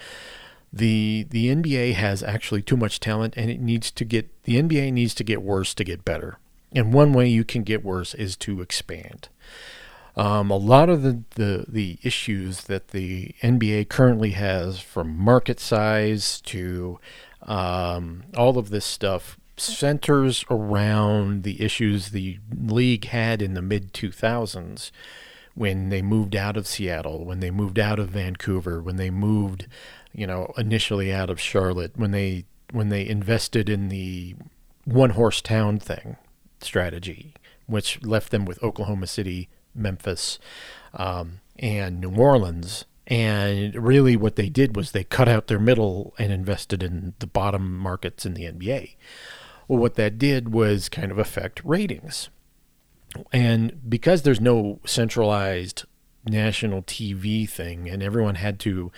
The 0.73 1.27
the 1.31 1.55
NBA 1.55 1.95
has 1.95 2.23
actually 2.23 2.63
too 2.63 2.77
much 2.77 2.99
talent, 2.99 3.35
and 3.37 3.51
it 3.51 3.61
needs 3.61 3.91
to 3.93 4.05
get 4.05 4.43
the 4.43 4.61
NBA 4.61 4.93
needs 4.93 5.15
to 5.15 5.25
get 5.25 5.43
worse 5.43 5.73
to 5.75 5.85
get 5.85 6.05
better. 6.05 6.39
And 6.75 6.93
one 6.93 7.13
way 7.13 7.29
you 7.29 7.45
can 7.45 7.63
get 7.63 7.85
worse 7.85 8.15
is 8.15 8.37
to 8.39 8.61
expand. 8.61 9.29
Um, 10.17 10.51
a 10.51 10.57
lot 10.57 10.89
of 10.89 11.03
the, 11.03 11.23
the, 11.35 11.65
the 11.69 11.99
issues 12.03 12.63
that 12.65 12.89
the 12.89 13.35
NBA 13.43 13.89
currently 13.89 14.31
has, 14.31 14.81
from 14.81 15.17
market 15.17 15.59
size 15.59 16.41
to 16.43 16.99
um, 17.43 18.25
all 18.37 18.59
of 18.59 18.71
this 18.71 18.85
stuff, 18.85 19.39
centers 19.57 20.45
around 20.51 21.43
the 21.45 21.63
issues 21.63 22.11
the 22.11 22.39
league 22.57 23.07
had 23.07 23.41
in 23.41 23.55
the 23.55 23.63
mid 23.63 23.93
2000s 23.93 24.91
when 25.55 25.89
they 25.89 26.03
moved 26.03 26.35
out 26.35 26.57
of 26.57 26.67
Seattle, 26.67 27.25
when 27.25 27.41
they 27.41 27.51
moved 27.51 27.79
out 27.79 27.99
of 27.99 28.11
Vancouver, 28.11 28.83
when 28.83 28.97
they 28.97 29.11
moved, 29.11 29.67
you 30.13 30.27
know, 30.27 30.53
initially 30.59 31.13
out 31.13 31.31
of 31.31 31.41
Charlotte, 31.41 31.93
when 31.97 32.11
they 32.11 32.45
when 32.73 32.89
they 32.89 33.07
invested 33.07 33.69
in 33.69 33.89
the 33.89 34.35
one 34.85 35.11
horse 35.11 35.41
town 35.41 35.79
thing, 35.79 36.17
strategy, 36.65 37.35
which 37.67 38.03
left 38.03 38.31
them 38.31 38.45
with 38.45 38.63
Oklahoma 38.63 39.07
City, 39.07 39.49
Memphis, 39.75 40.39
um, 40.95 41.41
and 41.59 42.01
New 42.01 42.15
Orleans. 42.15 42.85
And 43.07 43.75
really, 43.75 44.17
what 44.17 44.37
they 44.37 44.49
did 44.49 44.77
was 44.77 44.93
they 44.93 45.05
cut 45.05 45.29
out 45.29 45.47
their 45.47 45.59
middle 45.59 46.15
and 46.19 46.33
invested 46.33 46.83
in 46.83 47.15
the 47.19 47.27
bottom 47.27 47.77
markets 47.79 48.25
in 48.25 48.35
the 48.35 48.45
NBA. 48.45 48.97
Well, 49.69 49.79
what 49.79 49.95
that 49.95 50.19
did 50.19 50.53
was 50.53 50.89
kind 50.89 51.11
of 51.11 51.19
affect 51.19 51.65
ratings. 51.65 52.31
And 53.33 53.81
because 53.89 54.23
there's 54.23 54.41
no 54.41 54.81
centralized 54.85 55.85
national 56.25 56.83
TV 56.83 57.49
thing, 57.49 57.89
and 57.89 58.03
everyone 58.03 58.37
had 58.37 58.59
to 58.61 58.91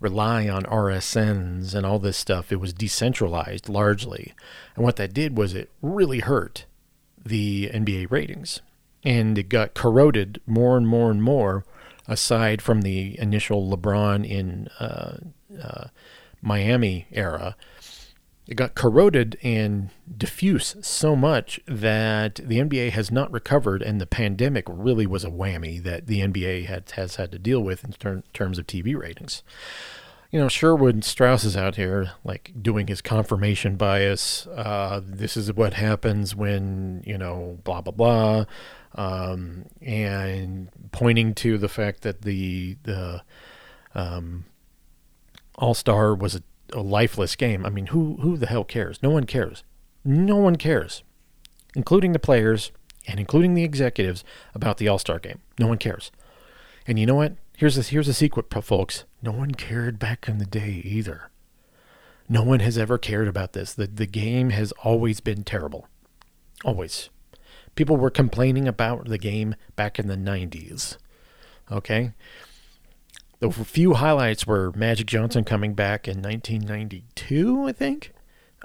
rely 0.00 0.48
on 0.48 0.64
RSNs 0.64 1.74
and 1.74 1.86
all 1.86 1.98
this 1.98 2.16
stuff, 2.16 2.50
it 2.50 2.60
was 2.60 2.72
decentralized 2.72 3.68
largely. 3.68 4.34
And 4.74 4.84
what 4.84 4.96
that 4.96 5.14
did 5.14 5.36
was 5.36 5.54
it 5.54 5.70
really 5.80 6.20
hurt 6.20 6.64
the 7.24 7.70
NBA 7.72 8.10
ratings. 8.10 8.60
And 9.04 9.36
it 9.36 9.48
got 9.48 9.74
corroded 9.74 10.40
more 10.46 10.76
and 10.76 10.86
more 10.86 11.10
and 11.10 11.22
more, 11.22 11.64
aside 12.06 12.62
from 12.62 12.82
the 12.82 13.18
initial 13.18 13.68
LeBron 13.68 14.28
in 14.28 14.68
uh, 14.78 15.16
uh, 15.60 15.86
Miami 16.40 17.06
era. 17.10 17.56
it 18.46 18.54
got 18.56 18.74
corroded 18.74 19.38
and 19.42 19.90
diffuse 20.16 20.76
so 20.82 21.14
much 21.14 21.60
that 21.66 22.36
the 22.36 22.58
NBA 22.58 22.90
has 22.90 23.10
not 23.10 23.32
recovered, 23.32 23.82
and 23.82 24.00
the 24.00 24.06
pandemic 24.06 24.64
really 24.68 25.06
was 25.06 25.24
a 25.24 25.30
whammy 25.30 25.82
that 25.82 26.06
the 26.06 26.20
NBA 26.20 26.66
had, 26.66 26.90
has 26.92 27.16
had 27.16 27.32
to 27.32 27.38
deal 27.38 27.60
with 27.60 27.84
in 27.84 27.92
ter- 27.92 28.22
terms 28.32 28.58
of 28.58 28.66
TV 28.66 28.96
ratings. 28.96 29.42
You 30.32 30.40
know, 30.40 30.48
Sherwood 30.48 31.04
Strauss 31.04 31.44
is 31.44 31.56
out 31.56 31.76
here 31.76 32.12
like 32.24 32.52
doing 32.60 32.88
his 32.88 33.00
confirmation 33.00 33.76
bias. 33.76 34.46
Uh, 34.46 35.00
this 35.04 35.36
is 35.36 35.52
what 35.52 35.74
happens 35.74 36.34
when 36.34 37.02
you 37.06 37.18
know 37.18 37.58
blah 37.64 37.82
blah 37.82 37.92
blah, 37.92 38.44
um, 38.94 39.66
and 39.80 40.70
pointing 40.90 41.34
to 41.34 41.58
the 41.58 41.68
fact 41.68 42.00
that 42.00 42.22
the 42.22 42.78
the 42.82 43.22
um, 43.94 44.46
All 45.56 45.74
Star 45.74 46.14
was 46.14 46.34
a 46.34 46.42
a 46.72 46.80
lifeless 46.80 47.36
game. 47.36 47.64
I 47.64 47.70
mean, 47.70 47.86
who 47.86 48.16
who 48.20 48.36
the 48.36 48.46
hell 48.46 48.64
cares? 48.64 49.02
No 49.02 49.10
one 49.10 49.24
cares. 49.24 49.62
No 50.04 50.36
one 50.36 50.56
cares, 50.56 51.02
including 51.76 52.12
the 52.12 52.18
players 52.18 52.72
and 53.06 53.20
including 53.20 53.54
the 53.54 53.64
executives 53.64 54.24
about 54.54 54.78
the 54.78 54.88
All 54.88 54.98
Star 54.98 55.18
game. 55.18 55.40
No 55.58 55.66
one 55.66 55.78
cares. 55.78 56.10
And 56.86 56.98
you 56.98 57.06
know 57.06 57.14
what? 57.14 57.34
Here's 57.56 57.78
a, 57.78 57.82
here's 57.82 58.08
a 58.08 58.14
secret, 58.14 58.52
folks. 58.64 59.04
No 59.22 59.32
one 59.32 59.52
cared 59.52 59.98
back 59.98 60.28
in 60.28 60.38
the 60.38 60.46
day 60.46 60.82
either. 60.84 61.30
No 62.28 62.42
one 62.42 62.60
has 62.60 62.78
ever 62.78 62.98
cared 62.98 63.28
about 63.28 63.52
this. 63.52 63.74
The 63.74 63.86
the 63.86 64.06
game 64.06 64.50
has 64.50 64.72
always 64.82 65.20
been 65.20 65.44
terrible. 65.44 65.86
Always. 66.64 67.10
People 67.74 67.96
were 67.96 68.10
complaining 68.10 68.68
about 68.68 69.06
the 69.06 69.18
game 69.18 69.54
back 69.76 69.98
in 69.98 70.06
the 70.06 70.16
90s. 70.16 70.96
Okay? 71.70 72.12
The 73.40 73.50
few 73.50 73.94
highlights 73.94 74.46
were 74.46 74.72
Magic 74.76 75.06
Johnson 75.06 75.42
coming 75.42 75.74
back 75.74 76.06
in 76.06 76.22
1992, 76.22 77.64
I 77.66 77.72
think, 77.72 78.12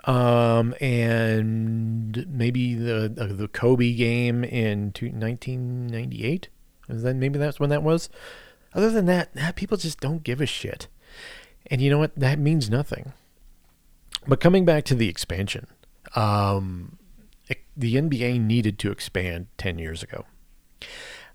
um, 0.04 0.76
and 0.80 2.28
maybe 2.30 2.76
the 2.76 3.06
uh, 3.06 3.28
the 3.34 3.48
Kobe 3.48 3.94
game 3.94 4.44
in 4.44 4.94
1998. 4.94 6.50
Is 6.90 7.02
that 7.04 7.16
maybe 7.16 7.40
that's 7.40 7.60
when 7.60 7.72
that 7.72 7.82
was? 7.82 8.10
Other 8.74 8.90
than 8.92 9.06
that, 9.06 9.56
people 9.56 9.78
just 9.78 10.00
don't 10.00 10.24
give 10.24 10.42
a 10.42 10.46
shit. 10.46 10.88
And 11.70 11.82
you 11.82 11.90
know 11.90 11.98
what? 11.98 12.16
That 12.16 12.40
means 12.40 12.70
nothing. 12.70 13.14
But 14.28 14.40
coming 14.40 14.66
back 14.66 14.84
to 14.86 14.96
the 14.96 15.10
expansion, 15.10 15.68
um, 16.16 16.98
it, 17.48 17.60
the 17.76 17.96
NBA 17.96 18.42
needed 18.42 18.78
to 18.80 18.92
expand 18.92 19.48
10 19.58 19.80
years 19.80 20.04
ago. 20.04 20.26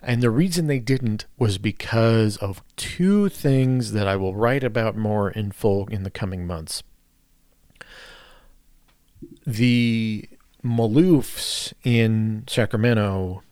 And 0.02 0.20
the 0.20 0.30
reason 0.30 0.66
they 0.66 0.80
didn't 0.80 1.26
was 1.38 1.58
because 1.58 2.36
of 2.38 2.62
two 2.76 3.28
things 3.28 3.92
that 3.92 4.08
I 4.08 4.16
will 4.16 4.34
write 4.34 4.64
about 4.64 4.96
more 4.96 5.30
in 5.30 5.52
full 5.52 5.86
in 5.88 6.02
the 6.02 6.10
coming 6.10 6.46
months. 6.46 6.82
The 9.46 10.28
Maloofs 10.64 11.72
in 11.84 12.44
Sacramento 12.48 13.42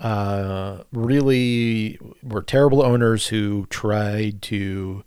uh, 0.00 0.84
really 0.92 1.98
were 2.22 2.42
terrible 2.42 2.82
owners 2.82 3.28
who 3.28 3.66
tried 3.70 4.42
to 4.42 5.04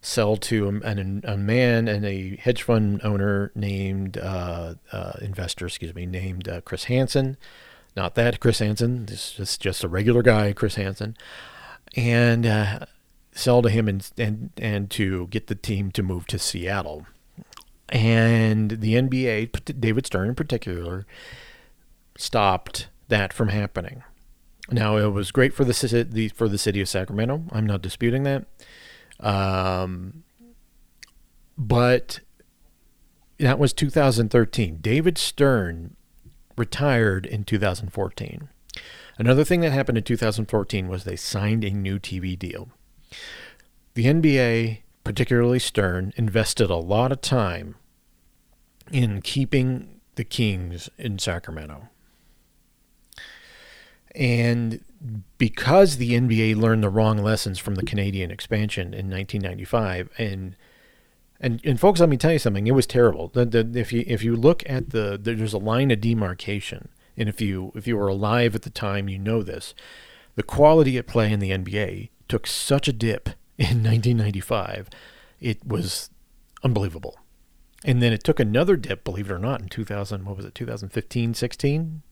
sell 0.00 0.36
to 0.36 0.68
a, 0.68 0.86
an, 0.86 1.22
a 1.24 1.36
man 1.36 1.88
and 1.88 2.06
a 2.06 2.36
hedge 2.36 2.62
fund 2.62 3.00
owner 3.02 3.50
named 3.54 4.16
uh, 4.16 4.74
uh, 4.92 5.12
investor, 5.20 5.66
excuse 5.66 5.94
me, 5.94 6.06
named 6.06 6.48
uh, 6.48 6.60
Chris 6.62 6.84
Hansen 6.84 7.36
not 7.98 8.14
that 8.14 8.38
Chris 8.38 8.60
Hansen. 8.60 9.06
This 9.06 9.40
is 9.40 9.58
just 9.58 9.82
a 9.82 9.88
regular 9.88 10.22
guy, 10.22 10.52
Chris 10.52 10.76
Hansen, 10.76 11.16
and 11.96 12.46
uh, 12.46 12.86
sell 13.32 13.60
to 13.60 13.68
him 13.68 13.88
and 13.88 14.08
and 14.16 14.50
and 14.56 14.88
to 14.92 15.26
get 15.26 15.48
the 15.48 15.56
team 15.56 15.90
to 15.90 16.02
move 16.04 16.26
to 16.28 16.38
Seattle. 16.38 17.06
And 17.88 18.70
the 18.70 18.94
NBA, 18.94 19.80
David 19.80 20.06
Stern 20.06 20.28
in 20.28 20.34
particular, 20.36 21.06
stopped 22.16 22.88
that 23.08 23.32
from 23.32 23.48
happening. 23.48 24.02
Now 24.70 24.96
it 24.96 25.08
was 25.08 25.30
great 25.32 25.54
for 25.54 25.64
the, 25.64 26.32
for 26.34 26.48
the 26.48 26.58
city 26.58 26.80
of 26.80 26.88
Sacramento. 26.88 27.44
I'm 27.50 27.66
not 27.66 27.82
disputing 27.82 28.22
that. 28.24 28.46
Um, 29.20 30.24
but 31.56 32.20
that 33.38 33.58
was 33.58 33.72
2013. 33.72 34.78
David 34.80 35.18
Stern 35.18 35.96
retired 36.56 37.24
in 37.26 37.44
2014. 37.44 38.48
Another 39.16 39.44
thing 39.44 39.60
that 39.60 39.72
happened 39.72 39.98
in 39.98 40.04
2014 40.04 40.88
was 40.88 41.04
they 41.04 41.16
signed 41.16 41.64
a 41.64 41.70
new 41.70 41.98
TV 41.98 42.38
deal. 42.38 42.68
The 43.94 44.04
NBA, 44.04 44.82
particularly 45.02 45.58
Stern, 45.58 46.12
invested 46.16 46.70
a 46.70 46.76
lot 46.76 47.10
of 47.10 47.20
time 47.20 47.74
in 48.92 49.20
keeping 49.22 50.00
the 50.14 50.24
Kings 50.24 50.88
in 50.98 51.18
Sacramento. 51.18 51.88
And 54.18 54.84
because 55.38 55.96
the 55.96 56.12
NBA 56.18 56.56
learned 56.56 56.82
the 56.82 56.88
wrong 56.88 57.18
lessons 57.18 57.58
from 57.58 57.76
the 57.76 57.84
Canadian 57.84 58.32
expansion 58.32 58.86
in 58.92 59.08
1995 59.08 60.10
and 60.18 60.56
and 61.40 61.60
and 61.64 61.78
folks, 61.78 62.00
let 62.00 62.08
me 62.08 62.16
tell 62.16 62.32
you 62.32 62.40
something. 62.40 62.66
It 62.66 62.74
was 62.74 62.86
terrible. 62.86 63.28
The, 63.28 63.44
the, 63.44 63.78
if 63.78 63.92
you 63.92 64.02
if 64.08 64.24
you 64.24 64.34
look 64.34 64.68
at 64.68 64.90
the 64.90 65.16
there's 65.22 65.52
a 65.52 65.58
line 65.58 65.92
of 65.92 66.00
demarcation, 66.00 66.88
and 67.16 67.28
if 67.28 67.40
you 67.40 67.70
if 67.76 67.86
you 67.86 67.96
were 67.96 68.08
alive 68.08 68.56
at 68.56 68.62
the 68.62 68.70
time, 68.70 69.08
you 69.08 69.20
know 69.20 69.44
this. 69.44 69.72
The 70.34 70.42
quality 70.42 70.98
at 70.98 71.06
play 71.06 71.32
in 71.32 71.38
the 71.38 71.50
NBA 71.50 72.10
took 72.26 72.48
such 72.48 72.88
a 72.88 72.92
dip 72.92 73.28
in 73.58 73.84
1995. 73.84 74.88
It 75.40 75.64
was 75.64 76.10
unbelievable. 76.64 77.16
And 77.84 78.02
then 78.02 78.12
it 78.12 78.24
took 78.24 78.40
another 78.40 78.76
dip, 78.76 79.04
believe 79.04 79.30
it 79.30 79.34
or 79.34 79.38
not, 79.38 79.60
in 79.60 79.68
2000. 79.68 80.24
What 80.24 80.36
was 80.36 80.44
it? 80.44 80.56
2015, 80.56 81.34
16, 81.34 82.02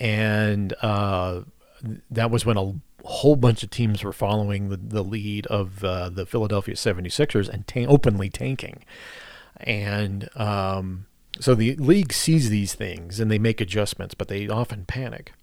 and 0.00 0.72
uh, 0.80 1.42
that 2.10 2.30
was 2.30 2.46
when 2.46 2.56
a 2.56 2.74
whole 3.04 3.36
bunch 3.36 3.62
of 3.62 3.70
teams 3.70 4.02
were 4.02 4.12
following 4.12 4.70
the, 4.70 4.76
the 4.76 5.04
lead 5.04 5.46
of 5.46 5.84
uh, 5.84 6.08
the 6.08 6.26
Philadelphia 6.26 6.74
76ers 6.74 7.48
and 7.48 7.66
ta- 7.66 7.86
openly 7.86 8.30
tanking. 8.30 8.82
And 9.58 10.28
um, 10.36 11.06
so 11.38 11.54
the 11.54 11.76
league 11.76 12.14
sees 12.14 12.48
these 12.48 12.74
things 12.74 13.20
and 13.20 13.30
they 13.30 13.38
make 13.38 13.60
adjustments, 13.60 14.14
but 14.14 14.28
they 14.28 14.48
often 14.48 14.86
panic. 14.86 15.34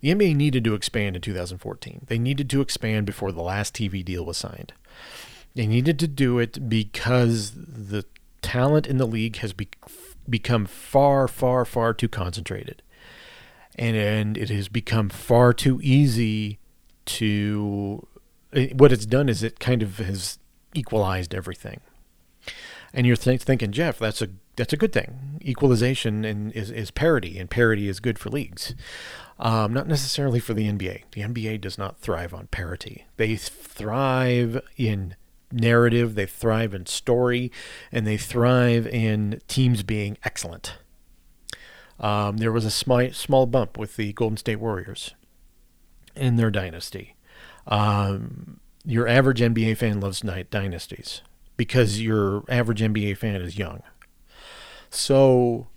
The 0.00 0.08
NBA 0.14 0.34
needed 0.34 0.64
to 0.64 0.74
expand 0.74 1.16
in 1.16 1.22
2014. 1.22 2.06
They 2.06 2.18
needed 2.18 2.48
to 2.50 2.62
expand 2.62 3.04
before 3.04 3.32
the 3.32 3.42
last 3.42 3.74
TV 3.74 4.02
deal 4.02 4.24
was 4.24 4.38
signed. 4.38 4.72
They 5.54 5.66
needed 5.66 5.98
to 5.98 6.08
do 6.08 6.38
it 6.38 6.70
because 6.70 7.52
the 7.52 8.06
talent 8.40 8.86
in 8.86 8.96
the 8.96 9.06
league 9.06 9.36
has 9.36 9.52
be- 9.52 9.68
become 10.28 10.64
far, 10.64 11.28
far, 11.28 11.66
far 11.66 11.92
too 11.92 12.08
concentrated 12.08 12.82
and, 13.76 13.96
and 13.96 14.36
it 14.36 14.50
has 14.50 14.68
become 14.68 15.08
far 15.08 15.52
too 15.52 15.80
easy 15.82 16.58
to 17.06 18.06
what 18.72 18.92
it's 18.92 19.06
done 19.06 19.28
is 19.28 19.42
it 19.42 19.60
kind 19.60 19.82
of 19.82 19.98
has 19.98 20.38
equalized 20.74 21.34
everything. 21.34 21.80
And 22.92 23.06
you're 23.06 23.16
th- 23.16 23.42
thinking 23.42 23.72
jeff 23.72 23.98
that's 23.98 24.20
a 24.22 24.28
that's 24.56 24.72
a 24.72 24.76
good 24.76 24.92
thing. 24.92 25.40
Equalization 25.42 26.24
and 26.24 26.52
is, 26.52 26.70
is 26.70 26.90
parity 26.90 27.38
and 27.38 27.48
parity 27.48 27.88
is 27.88 28.00
good 28.00 28.18
for 28.18 28.28
leagues. 28.28 28.74
Um, 29.38 29.72
not 29.72 29.86
necessarily 29.86 30.40
for 30.40 30.54
the 30.54 30.68
nba 30.70 31.02
the 31.12 31.22
nba 31.22 31.60
does 31.60 31.78
not 31.78 31.98
thrive 31.98 32.34
on 32.34 32.48
parity. 32.48 33.06
They 33.16 33.36
thrive 33.36 34.60
in 34.76 35.14
narrative 35.52 36.14
they 36.14 36.26
thrive 36.26 36.74
in 36.74 36.86
story 36.86 37.50
and 37.90 38.06
they 38.06 38.16
thrive 38.16 38.86
in 38.86 39.40
teams 39.48 39.82
being 39.82 40.16
excellent 40.24 40.76
um, 42.00 42.38
there 42.38 42.52
was 42.52 42.64
a 42.64 42.68
smi- 42.68 43.14
small 43.14 43.46
bump 43.46 43.78
with 43.78 43.96
the 43.96 44.12
Golden 44.14 44.36
State 44.36 44.56
Warriors 44.56 45.14
in 46.16 46.36
their 46.36 46.50
dynasty. 46.50 47.14
Um, 47.66 48.60
your 48.84 49.06
average 49.06 49.40
NBA 49.40 49.76
fan 49.76 50.00
loves 50.00 50.24
night 50.24 50.50
dynasties 50.50 51.22
because 51.56 52.00
your 52.00 52.42
average 52.48 52.80
NBA 52.80 53.18
fan 53.18 53.42
is 53.42 53.58
young. 53.58 53.82
So 54.88 55.68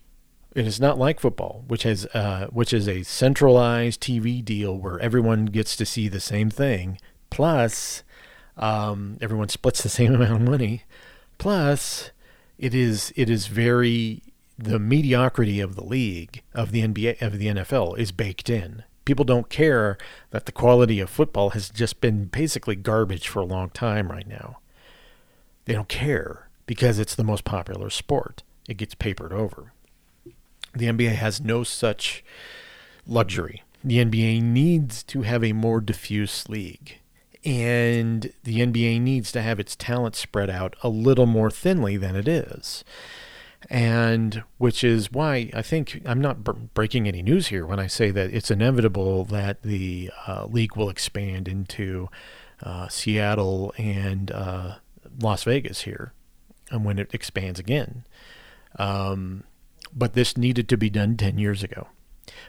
it 0.55 0.65
is 0.65 0.79
not 0.79 0.97
like 0.97 1.19
football, 1.19 1.65
which 1.67 1.83
has 1.83 2.05
uh, 2.13 2.47
which 2.51 2.73
is 2.73 2.87
a 2.87 3.03
centralized 3.03 4.01
TV 4.01 4.43
deal 4.43 4.77
where 4.77 4.99
everyone 4.99 5.45
gets 5.45 5.75
to 5.75 5.85
see 5.85 6.07
the 6.07 6.21
same 6.21 6.49
thing. 6.49 6.99
Plus, 7.29 8.03
um, 8.57 9.17
everyone 9.19 9.49
splits 9.49 9.83
the 9.83 9.89
same 9.89 10.15
amount 10.15 10.41
of 10.41 10.49
money. 10.49 10.83
Plus, 11.37 12.11
it 12.57 12.73
is 12.73 13.11
it 13.15 13.29
is 13.29 13.47
very 13.47 14.32
the 14.63 14.79
mediocrity 14.79 15.59
of 15.59 15.75
the 15.75 15.83
league 15.83 16.41
of 16.53 16.71
the 16.71 16.81
NBA 16.81 17.21
of 17.21 17.37
the 17.37 17.47
NFL 17.47 17.97
is 17.97 18.11
baked 18.11 18.49
in. 18.49 18.83
People 19.05 19.25
don't 19.25 19.49
care 19.49 19.97
that 20.31 20.45
the 20.45 20.51
quality 20.51 20.99
of 20.99 21.09
football 21.09 21.49
has 21.51 21.69
just 21.69 21.99
been 22.01 22.25
basically 22.25 22.75
garbage 22.75 23.27
for 23.27 23.41
a 23.41 23.45
long 23.45 23.69
time 23.69 24.09
right 24.09 24.27
now. 24.27 24.59
They 25.65 25.73
don't 25.73 25.89
care 25.89 26.49
because 26.65 26.99
it's 26.99 27.15
the 27.15 27.23
most 27.23 27.43
popular 27.43 27.89
sport. 27.89 28.43
It 28.69 28.77
gets 28.77 28.95
papered 28.95 29.33
over. 29.33 29.73
The 30.73 30.85
NBA 30.87 31.15
has 31.15 31.41
no 31.41 31.63
such 31.63 32.23
luxury. 33.05 33.63
The 33.83 33.97
NBA 34.03 34.41
needs 34.41 35.03
to 35.03 35.23
have 35.23 35.43
a 35.43 35.51
more 35.53 35.81
diffuse 35.81 36.47
league. 36.47 36.99
and 37.45 38.31
the 38.43 38.59
NBA 38.59 39.01
needs 39.01 39.31
to 39.33 39.41
have 39.41 39.59
its 39.59 39.75
talent 39.75 40.15
spread 40.15 40.49
out 40.49 40.75
a 40.81 40.89
little 40.89 41.25
more 41.25 41.51
thinly 41.51 41.97
than 41.97 42.15
it 42.15 42.27
is. 42.27 42.83
And 43.69 44.43
which 44.57 44.83
is 44.83 45.11
why 45.11 45.49
I 45.53 45.61
think 45.61 46.01
I'm 46.05 46.21
not 46.21 46.43
b- 46.43 46.51
breaking 46.73 47.07
any 47.07 47.21
news 47.21 47.47
here 47.47 47.65
when 47.65 47.79
I 47.79 47.87
say 47.87 48.11
that 48.11 48.33
it's 48.33 48.51
inevitable 48.51 49.25
that 49.25 49.61
the 49.61 50.11
uh, 50.27 50.45
league 50.45 50.75
will 50.75 50.89
expand 50.89 51.47
into 51.47 52.09
uh, 52.61 52.87
Seattle 52.89 53.73
and 53.77 54.31
uh, 54.31 54.75
Las 55.19 55.43
Vegas 55.43 55.81
here, 55.81 56.13
and 56.71 56.83
when 56.85 56.99
it 56.99 57.13
expands 57.13 57.59
again. 57.59 58.05
Um, 58.77 59.43
but 59.95 60.13
this 60.13 60.37
needed 60.37 60.67
to 60.69 60.77
be 60.77 60.89
done 60.89 61.17
10 61.17 61.37
years 61.37 61.63
ago. 61.63 61.87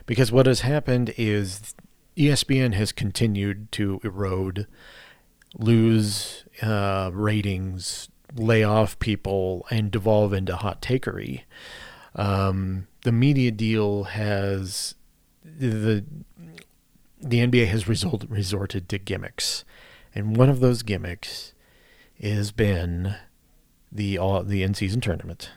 Because 0.05 0.31
what 0.31 0.45
has 0.45 0.61
happened 0.61 1.13
is 1.17 1.75
ESPN 2.17 2.73
has 2.73 2.91
continued 2.91 3.71
to 3.73 3.99
erode, 4.03 4.67
lose 5.57 6.45
uh, 6.61 7.11
ratings, 7.13 8.09
lay 8.35 8.63
off 8.63 8.97
people, 8.99 9.65
and 9.69 9.91
devolve 9.91 10.33
into 10.33 10.55
hot 10.55 10.81
takery. 10.81 11.43
Um, 12.15 12.87
the 13.03 13.11
media 13.11 13.51
deal 13.51 14.05
has 14.05 14.95
the 15.43 16.03
the 17.21 17.39
NBA 17.39 17.67
has 17.67 17.87
result, 17.87 18.25
resorted 18.29 18.87
to 18.89 18.97
gimmicks, 18.97 19.65
and 20.13 20.37
one 20.37 20.49
of 20.49 20.59
those 20.59 20.83
gimmicks 20.83 21.53
has 22.21 22.51
been 22.51 23.15
the 23.91 24.17
all 24.17 24.43
the 24.43 24.63
in 24.63 24.73
season 24.73 25.01
tournament. 25.01 25.51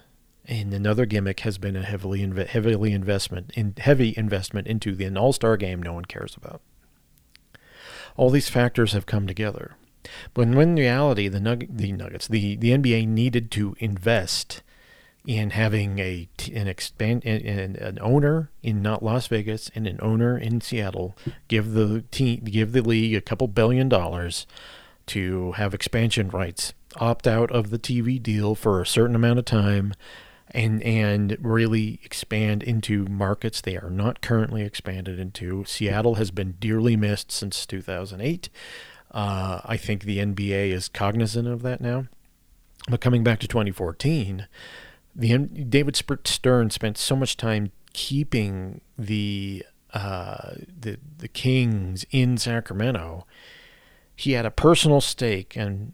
And 0.47 0.73
another 0.73 1.05
gimmick 1.05 1.41
has 1.41 1.59
been 1.59 1.77
a 1.77 1.83
heavily 1.83 2.21
inv- 2.21 2.47
heavily 2.47 2.93
investment 2.93 3.51
in 3.55 3.75
heavy 3.77 4.15
investment 4.17 4.67
into 4.67 4.95
the 4.95 5.05
an 5.05 5.19
All 5.19 5.35
Star 5.35 5.59
game 5.59 5.83
no 5.83 5.93
one 5.93 6.07
cares 6.07 6.37
about. 6.37 6.63
All 8.17 8.31
these 8.31 8.49
factors 8.49 8.93
have 8.93 9.05
come 9.05 9.27
together, 9.27 9.77
but 10.35 10.43
in 10.43 10.75
reality 10.75 11.29
the 11.29 11.39
nug- 11.39 11.69
the 11.71 11.93
Nuggets 11.93 12.29
the, 12.29 12.57
the 12.57 12.71
NBA 12.71 13.07
needed 13.09 13.51
to 13.53 13.77
invest 13.79 14.63
in 15.27 15.51
having 15.51 15.99
a 15.99 16.29
an 16.55 16.69
expand 16.69 17.25
an, 17.25 17.77
an 17.77 17.99
owner 18.01 18.51
in 18.63 18.81
not 18.81 19.03
Las 19.03 19.27
Vegas 19.27 19.71
and 19.75 19.87
an 19.87 19.99
owner 20.01 20.39
in 20.39 20.61
Seattle 20.61 21.17
give 21.49 21.73
the 21.73 22.03
team 22.11 22.45
give 22.45 22.73
the 22.73 22.83
league 22.83 23.15
a 23.15 23.21
couple 23.21 23.49
billion 23.49 23.89
dollars 23.89 24.47
to 25.07 25.53
have 25.53 25.75
expansion 25.75 26.29
rights 26.29 26.73
opt 26.97 27.27
out 27.27 27.51
of 27.51 27.71
the 27.71 27.79
TV 27.79 28.23
deal 28.23 28.55
for 28.55 28.81
a 28.81 28.87
certain 28.87 29.17
amount 29.17 29.39
of 29.39 29.45
time 29.45 29.95
and 30.51 30.83
and 30.83 31.37
really 31.41 32.01
expand 32.03 32.63
into 32.63 33.05
markets 33.07 33.61
they 33.61 33.77
are 33.77 33.91
not 33.91 34.21
currently 34.21 34.63
expanded 34.63 35.19
into. 35.19 35.65
Seattle 35.67 36.17
has 36.17 36.31
been 36.31 36.53
dearly 36.59 36.97
missed 36.97 37.31
since 37.31 37.67
2008. 37.67 38.49
Uh, 39.11 39.61
I 39.65 39.77
think 39.77 40.03
the 40.03 40.19
NBA 40.19 40.71
is 40.71 40.89
cognizant 40.89 41.49
of 41.49 41.63
that 41.63 41.81
now. 41.81 42.07
But 42.89 43.01
coming 43.01 43.25
back 43.25 43.39
to 43.41 43.49
2014, 43.49 44.47
the 45.15 45.39
David 45.39 45.97
Stern 46.25 46.71
spent 46.71 46.97
so 46.97 47.17
much 47.17 47.37
time 47.37 47.73
keeping 47.93 48.81
the 48.97 49.65
uh, 49.93 50.53
the 50.81 50.99
the 51.19 51.29
Kings 51.29 52.05
in 52.11 52.39
Sacramento. 52.39 53.27
He 54.15 54.33
had 54.33 54.47
a 54.47 54.51
personal 54.51 55.01
stake, 55.01 55.57
and 55.57 55.93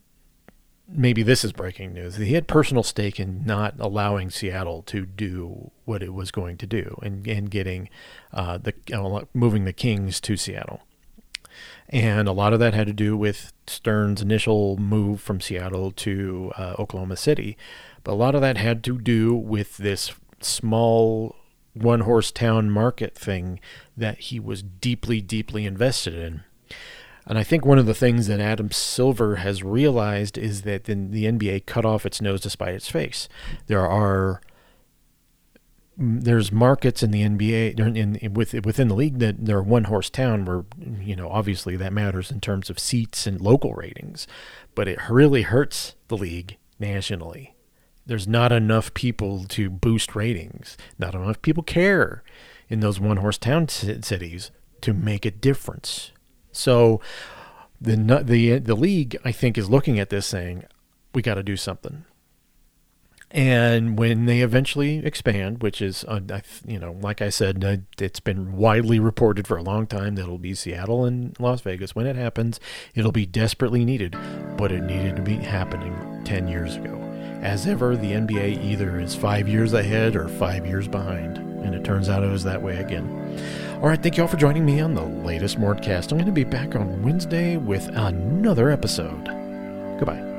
maybe 0.88 1.22
this 1.22 1.44
is 1.44 1.52
breaking 1.52 1.94
news. 1.94 2.16
He 2.16 2.34
had 2.34 2.46
personal 2.46 2.82
stake 2.82 3.18
in 3.20 3.44
not 3.44 3.74
allowing 3.78 4.30
Seattle 4.30 4.82
to 4.82 5.06
do 5.06 5.70
what 5.84 6.02
it 6.02 6.12
was 6.12 6.30
going 6.30 6.56
to 6.58 6.66
do, 6.66 6.98
and 7.02 7.26
and 7.26 7.50
getting 7.50 7.88
uh, 8.32 8.58
the 8.58 8.74
uh, 8.92 9.24
moving 9.32 9.64
the 9.64 9.72
Kings 9.72 10.20
to 10.20 10.36
Seattle. 10.36 10.82
And 11.88 12.28
a 12.28 12.32
lot 12.32 12.52
of 12.52 12.60
that 12.60 12.74
had 12.74 12.86
to 12.86 12.92
do 12.92 13.16
with 13.16 13.52
Stern's 13.66 14.22
initial 14.22 14.76
move 14.76 15.20
from 15.20 15.40
Seattle 15.40 15.90
to 15.92 16.52
uh, 16.56 16.74
Oklahoma 16.78 17.16
City, 17.16 17.56
but 18.02 18.12
a 18.12 18.14
lot 18.14 18.34
of 18.34 18.40
that 18.40 18.56
had 18.56 18.82
to 18.84 18.98
do 18.98 19.34
with 19.34 19.76
this 19.78 20.12
small 20.40 21.36
one 21.74 22.00
horse 22.00 22.30
town 22.30 22.70
market 22.70 23.14
thing 23.14 23.60
that 23.96 24.18
he 24.18 24.38
was 24.38 24.62
deeply, 24.62 25.20
deeply 25.20 25.66
invested 25.66 26.14
in. 26.14 26.42
And 27.26 27.38
I 27.38 27.42
think 27.42 27.64
one 27.64 27.78
of 27.78 27.86
the 27.86 27.94
things 27.94 28.26
that 28.26 28.40
Adam 28.40 28.70
Silver 28.70 29.36
has 29.36 29.62
realized 29.62 30.36
is 30.36 30.62
that 30.62 30.84
the, 30.84 30.94
the 30.94 31.24
NBA 31.24 31.66
cut 31.66 31.84
off 31.84 32.04
its 32.04 32.20
nose 32.20 32.40
despite 32.40 32.74
its 32.74 32.90
face. 32.90 33.28
There 33.66 33.86
are 33.86 34.42
Mm, 36.00 36.24
there's 36.24 36.50
markets 36.50 37.02
in 37.02 37.10
the 37.10 37.22
NBA 37.22 37.78
in, 37.78 38.16
in 38.16 38.34
with 38.34 38.52
within 38.64 38.88
the 38.88 38.94
league 38.94 39.18
that 39.18 39.44
they're 39.44 39.62
one 39.62 39.84
horse 39.84 40.10
town 40.10 40.44
where 40.44 40.64
you 41.00 41.14
know 41.14 41.28
obviously 41.28 41.76
that 41.76 41.92
matters 41.92 42.30
in 42.30 42.40
terms 42.40 42.68
of 42.68 42.78
seats 42.78 43.26
and 43.26 43.40
local 43.40 43.74
ratings, 43.74 44.26
but 44.74 44.88
it 44.88 44.98
really 45.08 45.42
hurts 45.42 45.94
the 46.08 46.16
league 46.16 46.56
nationally. 46.78 47.54
There's 48.06 48.28
not 48.28 48.52
enough 48.52 48.92
people 48.92 49.44
to 49.44 49.70
boost 49.70 50.14
ratings. 50.14 50.76
Not 50.98 51.14
enough 51.14 51.40
people 51.42 51.62
care 51.62 52.22
in 52.68 52.80
those 52.80 53.00
one 53.00 53.18
horse 53.18 53.38
town 53.38 53.68
cities 53.68 54.50
to 54.80 54.92
make 54.92 55.24
a 55.24 55.30
difference. 55.30 56.10
So 56.52 57.00
the 57.80 57.96
the 58.24 58.58
the 58.58 58.74
league 58.74 59.16
I 59.24 59.32
think 59.32 59.56
is 59.56 59.70
looking 59.70 60.00
at 60.00 60.10
this 60.10 60.26
saying 60.26 60.64
we 61.14 61.22
got 61.22 61.34
to 61.34 61.42
do 61.42 61.56
something. 61.56 62.04
And 63.34 63.98
when 63.98 64.26
they 64.26 64.42
eventually 64.42 65.04
expand, 65.04 65.60
which 65.60 65.82
is, 65.82 66.04
uh, 66.04 66.20
you 66.64 66.78
know, 66.78 66.96
like 67.00 67.20
I 67.20 67.30
said, 67.30 67.64
uh, 67.64 67.78
it's 68.00 68.20
been 68.20 68.56
widely 68.56 69.00
reported 69.00 69.48
for 69.48 69.56
a 69.56 69.62
long 69.62 69.88
time 69.88 70.14
that 70.14 70.22
it'll 70.22 70.38
be 70.38 70.54
Seattle 70.54 71.04
and 71.04 71.38
Las 71.40 71.60
Vegas. 71.62 71.96
When 71.96 72.06
it 72.06 72.14
happens, 72.14 72.60
it'll 72.94 73.10
be 73.10 73.26
desperately 73.26 73.84
needed, 73.84 74.16
but 74.56 74.70
it 74.70 74.84
needed 74.84 75.16
to 75.16 75.22
be 75.22 75.34
happening 75.34 76.22
10 76.24 76.46
years 76.46 76.76
ago. 76.76 76.94
As 77.42 77.66
ever, 77.66 77.96
the 77.96 78.12
NBA 78.12 78.64
either 78.64 79.00
is 79.00 79.16
five 79.16 79.48
years 79.48 79.72
ahead 79.72 80.14
or 80.14 80.28
five 80.28 80.64
years 80.64 80.86
behind, 80.86 81.38
and 81.38 81.74
it 81.74 81.82
turns 81.82 82.08
out 82.08 82.22
it 82.22 82.30
was 82.30 82.44
that 82.44 82.62
way 82.62 82.76
again. 82.76 83.04
All 83.82 83.88
right, 83.88 84.00
thank 84.00 84.16
you 84.16 84.22
all 84.22 84.28
for 84.28 84.36
joining 84.36 84.64
me 84.64 84.80
on 84.80 84.94
the 84.94 85.04
latest 85.04 85.58
Mortcast. 85.58 86.12
I'm 86.12 86.18
going 86.18 86.26
to 86.26 86.32
be 86.32 86.44
back 86.44 86.76
on 86.76 87.02
Wednesday 87.02 87.56
with 87.56 87.88
another 87.88 88.70
episode. 88.70 89.24
Goodbye. 89.98 90.33